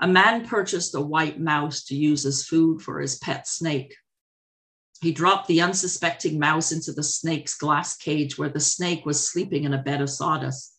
A 0.00 0.06
man 0.06 0.46
purchased 0.46 0.94
a 0.94 1.00
white 1.00 1.40
mouse 1.40 1.84
to 1.84 1.94
use 1.94 2.26
as 2.26 2.44
food 2.44 2.82
for 2.82 3.00
his 3.00 3.16
pet 3.16 3.48
snake. 3.48 3.94
He 5.04 5.12
dropped 5.12 5.48
the 5.48 5.60
unsuspecting 5.60 6.38
mouse 6.38 6.72
into 6.72 6.90
the 6.90 7.02
snake's 7.02 7.58
glass 7.58 7.94
cage 7.94 8.38
where 8.38 8.48
the 8.48 8.58
snake 8.58 9.04
was 9.04 9.28
sleeping 9.28 9.64
in 9.64 9.74
a 9.74 9.82
bed 9.82 10.00
of 10.00 10.08
sawdust. 10.08 10.78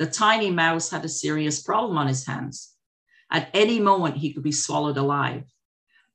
The 0.00 0.06
tiny 0.06 0.50
mouse 0.50 0.90
had 0.90 1.04
a 1.04 1.08
serious 1.08 1.62
problem 1.62 1.96
on 1.96 2.08
his 2.08 2.26
hands. 2.26 2.74
At 3.30 3.50
any 3.54 3.78
moment, 3.78 4.16
he 4.16 4.32
could 4.32 4.42
be 4.42 4.50
swallowed 4.50 4.96
alive. 4.96 5.44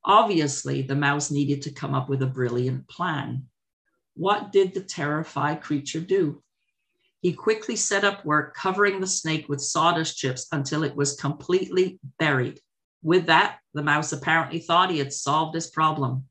Obviously, 0.04 0.82
the 0.82 0.98
mouse 0.98 1.32
needed 1.32 1.62
to 1.62 1.72
come 1.72 1.94
up 1.96 2.10
with 2.10 2.22
a 2.22 2.28
brilliant 2.28 2.90
plan. 2.90 3.48
What 4.16 4.52
did 4.52 4.74
the 4.74 4.82
terrified 4.82 5.62
creature 5.62 6.02
do? 6.02 6.44
He 7.22 7.32
quickly 7.32 7.78
set 7.78 8.04
up 8.04 8.26
work 8.26 8.56
covering 8.56 9.00
the 9.00 9.08
snake 9.08 9.48
with 9.48 9.62
sawdust 9.62 10.18
chips 10.18 10.48
until 10.52 10.84
it 10.84 10.98
was 10.98 11.16
completely 11.16 11.98
buried. 12.20 12.60
With 13.04 13.28
that, 13.28 13.60
the 13.74 13.84
mouse 13.84 14.12
apparently 14.12 14.60
thought 14.60 14.92
he 14.92 14.98
had 15.00 15.14
solved 15.14 15.56
his 15.56 15.68
problem. 15.68 16.26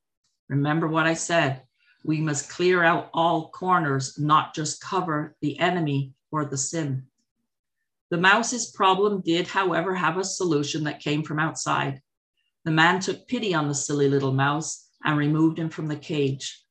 Remember 0.49 0.87
what 0.87 1.07
I 1.07 1.15
said 1.15 1.63
we 2.07 2.21
must 2.21 2.49
clear 2.49 2.85
out 2.85 3.11
all 3.13 3.49
corners, 3.51 4.17
not 4.17 4.55
just 4.55 4.81
cover 4.81 5.35
the 5.41 5.59
enemy 5.59 6.15
or 6.31 6.45
the 6.45 6.57
sin. 6.57 7.05
The 8.11 8.17
mouse's 8.17 8.71
problem 8.71 9.23
did, 9.23 9.49
however, 9.49 9.93
have 9.97 10.17
a 10.17 10.23
solution 10.23 10.85
that 10.85 11.03
came 11.03 11.25
from 11.25 11.41
outside. 11.41 12.01
The 12.65 12.71
man 12.71 13.01
took 13.01 13.27
pity 13.27 13.55
on 13.55 13.67
the 13.67 13.75
silly 13.75 14.09
little 14.09 14.33
mouse 14.33 14.89
and 15.05 15.19
removed 15.19 15.59
him 15.59 15.69
from 15.69 15.89
the 15.89 15.97
cage. 15.97 16.63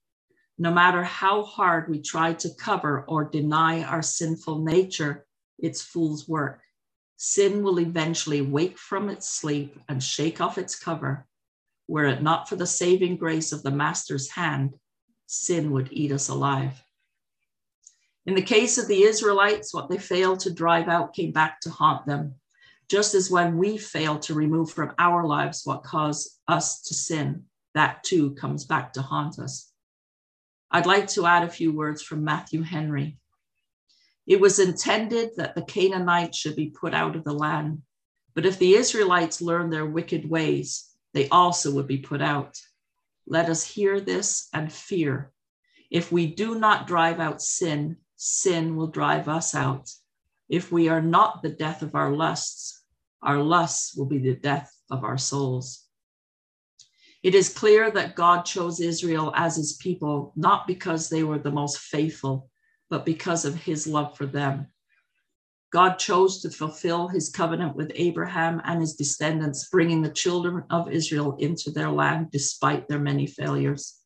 No 0.57 0.71
matter 0.71 1.03
how 1.03 1.43
hard 1.43 1.89
we 1.89 2.01
try 2.01 2.33
to 2.35 2.55
cover 2.57 3.03
or 3.09 3.25
deny 3.25 3.83
our 3.83 4.01
sinful 4.01 4.63
nature, 4.63 5.25
it's 5.59 5.81
fool's 5.81 6.29
work. 6.29 6.61
Sin 7.17 7.61
will 7.61 7.79
eventually 7.79 8.41
wake 8.41 8.77
from 8.77 9.09
its 9.09 9.29
sleep 9.29 9.77
and 9.89 10.01
shake 10.01 10.39
off 10.39 10.57
its 10.57 10.79
cover. 10.79 11.27
Were 11.87 12.05
it 12.05 12.21
not 12.21 12.49
for 12.49 12.55
the 12.55 12.67
saving 12.67 13.17
grace 13.17 13.51
of 13.51 13.63
the 13.63 13.71
Master's 13.71 14.29
hand, 14.29 14.73
sin 15.27 15.71
would 15.71 15.89
eat 15.91 16.11
us 16.11 16.29
alive. 16.29 16.83
In 18.25 18.33
the 18.33 18.41
case 18.41 18.77
of 18.77 18.87
the 18.87 19.03
Israelites, 19.03 19.73
what 19.73 19.89
they 19.89 19.99
failed 19.99 20.39
to 20.41 20.53
drive 20.53 20.87
out 20.87 21.13
came 21.13 21.31
back 21.31 21.59
to 21.61 21.69
haunt 21.69 22.07
them, 22.07 22.35
just 22.89 23.13
as 23.13 23.29
when 23.29 23.57
we 23.57 23.77
fail 23.77 24.17
to 24.19 24.33
remove 24.33 24.71
from 24.71 24.93
our 24.97 25.25
lives 25.25 25.61
what 25.63 25.83
caused 25.83 26.39
us 26.47 26.81
to 26.83 26.93
sin, 26.93 27.43
that 27.75 28.03
too 28.03 28.31
comes 28.31 28.65
back 28.65 28.93
to 28.93 29.01
haunt 29.01 29.37
us. 29.37 29.71
I'd 30.71 30.87
like 30.87 31.07
to 31.09 31.25
add 31.25 31.43
a 31.43 31.49
few 31.49 31.71
words 31.71 32.01
from 32.01 32.23
Matthew 32.23 32.63
Henry. 32.63 33.17
It 34.25 34.41
was 34.41 34.57
intended 34.57 35.31
that 35.37 35.53
the 35.53 35.61
Canaanites 35.61 36.37
should 36.37 36.55
be 36.55 36.71
put 36.71 36.95
out 36.95 37.15
of 37.15 37.23
the 37.23 37.33
land, 37.33 37.83
but 38.33 38.45
if 38.45 38.57
the 38.57 38.73
Israelites 38.73 39.41
learn 39.41 39.69
their 39.69 39.85
wicked 39.85 40.27
ways, 40.27 40.94
they 41.15 41.29
also 41.29 41.71
would 41.71 41.87
be 41.87 41.97
put 41.97 42.21
out. 42.21 42.59
Let 43.25 43.49
us 43.49 43.63
hear 43.63 44.01
this 44.01 44.49
and 44.53 44.71
fear. 44.71 45.31
If 45.89 46.11
we 46.11 46.27
do 46.27 46.59
not 46.59 46.87
drive 46.87 47.21
out 47.21 47.41
sin, 47.41 47.97
sin 48.17 48.75
will 48.75 48.87
drive 48.87 49.29
us 49.29 49.55
out. 49.55 49.89
If 50.49 50.73
we 50.73 50.89
are 50.89 51.01
not 51.01 51.41
the 51.41 51.49
death 51.49 51.81
of 51.81 51.95
our 51.95 52.11
lusts, 52.11 52.83
our 53.23 53.41
lusts 53.41 53.95
will 53.95 54.07
be 54.07 54.17
the 54.17 54.35
death 54.35 54.69
of 54.91 55.05
our 55.05 55.17
souls. 55.17 55.85
It 57.23 57.33
is 57.33 57.47
clear 57.47 57.89
that 57.91 58.15
God 58.15 58.43
chose 58.43 58.81
Israel 58.81 59.31
as 59.37 59.55
his 59.55 59.77
people, 59.77 60.33
not 60.35 60.67
because 60.67 61.07
they 61.07 61.23
were 61.23 61.39
the 61.39 61.49
most 61.49 61.79
faithful, 61.79 62.49
but 62.89 63.05
because 63.05 63.45
of 63.45 63.55
his 63.55 63.87
love 63.87 64.17
for 64.17 64.25
them. 64.25 64.67
God 65.75 65.99
chose 65.99 66.41
to 66.41 66.49
fulfill 66.49 67.09
his 67.09 67.27
covenant 67.27 67.75
with 67.75 67.91
Abraham 67.95 68.61
and 68.63 68.79
his 68.79 68.95
descendants, 68.95 69.67
bringing 69.69 70.01
the 70.01 70.09
children 70.09 70.63
of 70.69 70.89
Israel 70.89 71.35
into 71.37 71.69
their 71.69 71.89
land 71.89 72.31
despite 72.31 72.87
their 72.87 72.97
many 72.97 73.27
failures. 73.27 73.99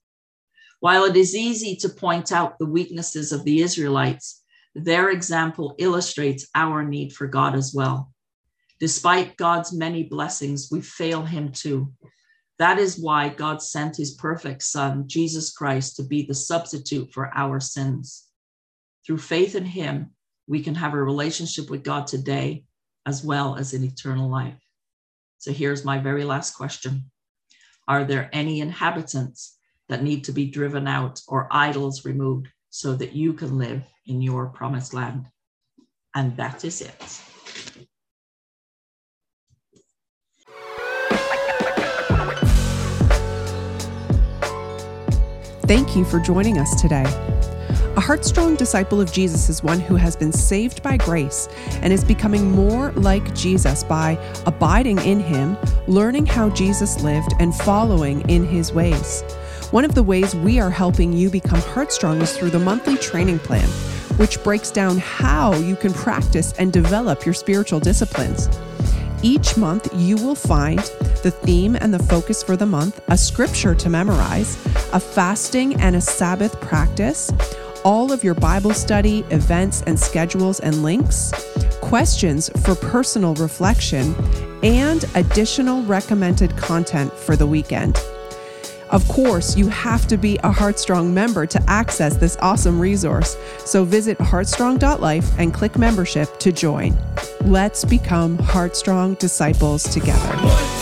While 0.79 1.03
it 1.03 1.15
is 1.15 1.36
easy 1.36 1.75
to 1.75 1.89
point 1.89 2.32
out 2.32 2.58
the 2.58 2.65
weaknesses 2.65 3.32
of 3.32 3.43
the 3.43 3.62
Israelites, 3.62 4.43
their 4.73 5.12
example 5.12 5.75
illustrates 5.77 6.47
our 6.55 6.84
need 6.84 7.13
for 7.13 7.27
God 7.27 7.53
as 7.53 7.71
well. 7.71 8.12
Despite 8.79 9.38
God's 9.38 9.71
many 9.71 10.01
blessings, 10.01 10.69
we 10.71 10.82
fail 10.82 11.21
Him 11.21 11.51
too. 11.51 11.93
That 12.58 12.79
is 12.79 12.97
why 12.97 13.29
God 13.29 13.62
sent 13.62 13.95
His 13.95 14.15
perfect 14.15 14.63
Son, 14.63 15.03
Jesus 15.05 15.51
Christ, 15.51 15.97
to 15.97 16.03
be 16.03 16.23
the 16.23 16.34
substitute 16.34 17.13
for 17.13 17.32
our 17.38 17.60
sins. 17.60 18.25
Through 19.05 19.19
faith 19.19 19.53
in 19.53 19.65
Him, 19.65 20.15
we 20.49 20.62
can 20.62 20.75
have 20.75 20.93
a 20.93 21.01
relationship 21.01 21.69
with 21.69 21.83
God 21.83 22.07
today 22.07 22.65
as 23.05 23.23
well 23.23 23.55
as 23.55 23.73
in 23.73 23.85
eternal 23.85 24.29
life. 24.29 24.59
So 25.38 25.53
here's 25.53 25.85
my 25.85 25.99
very 25.99 26.25
last 26.25 26.55
question 26.55 27.09
Are 27.88 28.03
there 28.03 28.29
any 28.33 28.59
inhabitants 28.59 29.57
that 29.89 30.03
need 30.03 30.23
to 30.23 30.31
be 30.31 30.49
driven 30.49 30.88
out 30.88 31.21
or 31.27 31.47
idols 31.51 32.05
removed 32.05 32.47
so 32.69 32.93
that 32.95 33.13
you 33.13 33.33
can 33.33 33.57
live 33.57 33.83
in 34.05 34.21
your 34.21 34.47
promised 34.47 34.93
land. 34.93 35.27
And 36.15 36.38
that 36.38 36.63
is 36.63 36.81
it. 36.81 37.21
Thank 45.63 45.95
you 45.95 46.03
for 46.03 46.19
joining 46.19 46.57
us 46.57 46.81
today. 46.81 47.05
Heartstrong 48.09 48.55
disciple 48.55 48.99
of 48.99 49.11
Jesus 49.11 49.49
is 49.49 49.61
one 49.61 49.79
who 49.79 49.95
has 49.95 50.15
been 50.15 50.31
saved 50.31 50.81
by 50.81 50.97
grace 50.97 51.47
and 51.83 51.93
is 51.93 52.03
becoming 52.03 52.49
more 52.49 52.91
like 52.93 53.35
Jesus 53.35 53.83
by 53.83 54.17
abiding 54.47 54.97
in 55.01 55.19
him, 55.19 55.55
learning 55.85 56.25
how 56.25 56.49
Jesus 56.49 57.03
lived, 57.03 57.31
and 57.37 57.53
following 57.53 58.27
in 58.27 58.47
his 58.47 58.73
ways. 58.73 59.21
One 59.69 59.85
of 59.85 59.93
the 59.93 60.01
ways 60.01 60.33
we 60.33 60.59
are 60.59 60.71
helping 60.71 61.13
you 61.13 61.29
become 61.29 61.61
heartstrong 61.61 62.19
is 62.19 62.35
through 62.35 62.49
the 62.49 62.57
monthly 62.57 62.97
training 62.97 63.37
plan, 63.37 63.69
which 64.17 64.43
breaks 64.43 64.71
down 64.71 64.97
how 64.97 65.53
you 65.57 65.75
can 65.75 65.93
practice 65.93 66.53
and 66.53 66.73
develop 66.73 67.25
your 67.25 67.35
spiritual 67.35 67.79
disciplines. 67.79 68.49
Each 69.21 69.55
month, 69.55 69.87
you 69.93 70.15
will 70.15 70.33
find 70.33 70.79
the 71.21 71.29
theme 71.43 71.75
and 71.75 71.93
the 71.93 71.99
focus 71.99 72.41
for 72.41 72.55
the 72.57 72.65
month, 72.65 73.03
a 73.09 73.17
scripture 73.17 73.75
to 73.75 73.87
memorize, 73.87 74.55
a 74.93 74.99
fasting 74.99 75.79
and 75.79 75.95
a 75.95 76.01
Sabbath 76.01 76.59
practice, 76.59 77.31
all 77.83 78.11
of 78.11 78.23
your 78.23 78.33
Bible 78.33 78.73
study, 78.73 79.19
events, 79.29 79.81
and 79.83 79.99
schedules 79.99 80.59
and 80.59 80.83
links, 80.83 81.31
questions 81.81 82.49
for 82.63 82.75
personal 82.75 83.33
reflection, 83.35 84.15
and 84.63 85.05
additional 85.15 85.83
recommended 85.83 86.55
content 86.57 87.13
for 87.13 87.35
the 87.35 87.47
weekend. 87.47 87.97
Of 88.89 89.07
course, 89.07 89.55
you 89.55 89.67
have 89.67 90.07
to 90.07 90.17
be 90.17 90.39
a 90.43 90.51
Heartstrong 90.51 91.13
member 91.13 91.45
to 91.45 91.63
access 91.69 92.17
this 92.17 92.37
awesome 92.41 92.79
resource. 92.79 93.37
So 93.59 93.83
visit 93.85 94.17
heartstrong.life 94.17 95.37
and 95.37 95.53
click 95.53 95.77
membership 95.77 96.39
to 96.39 96.51
join. 96.51 96.97
Let's 97.41 97.85
become 97.85 98.37
Heartstrong 98.39 99.15
disciples 99.15 99.83
together. 99.83 100.78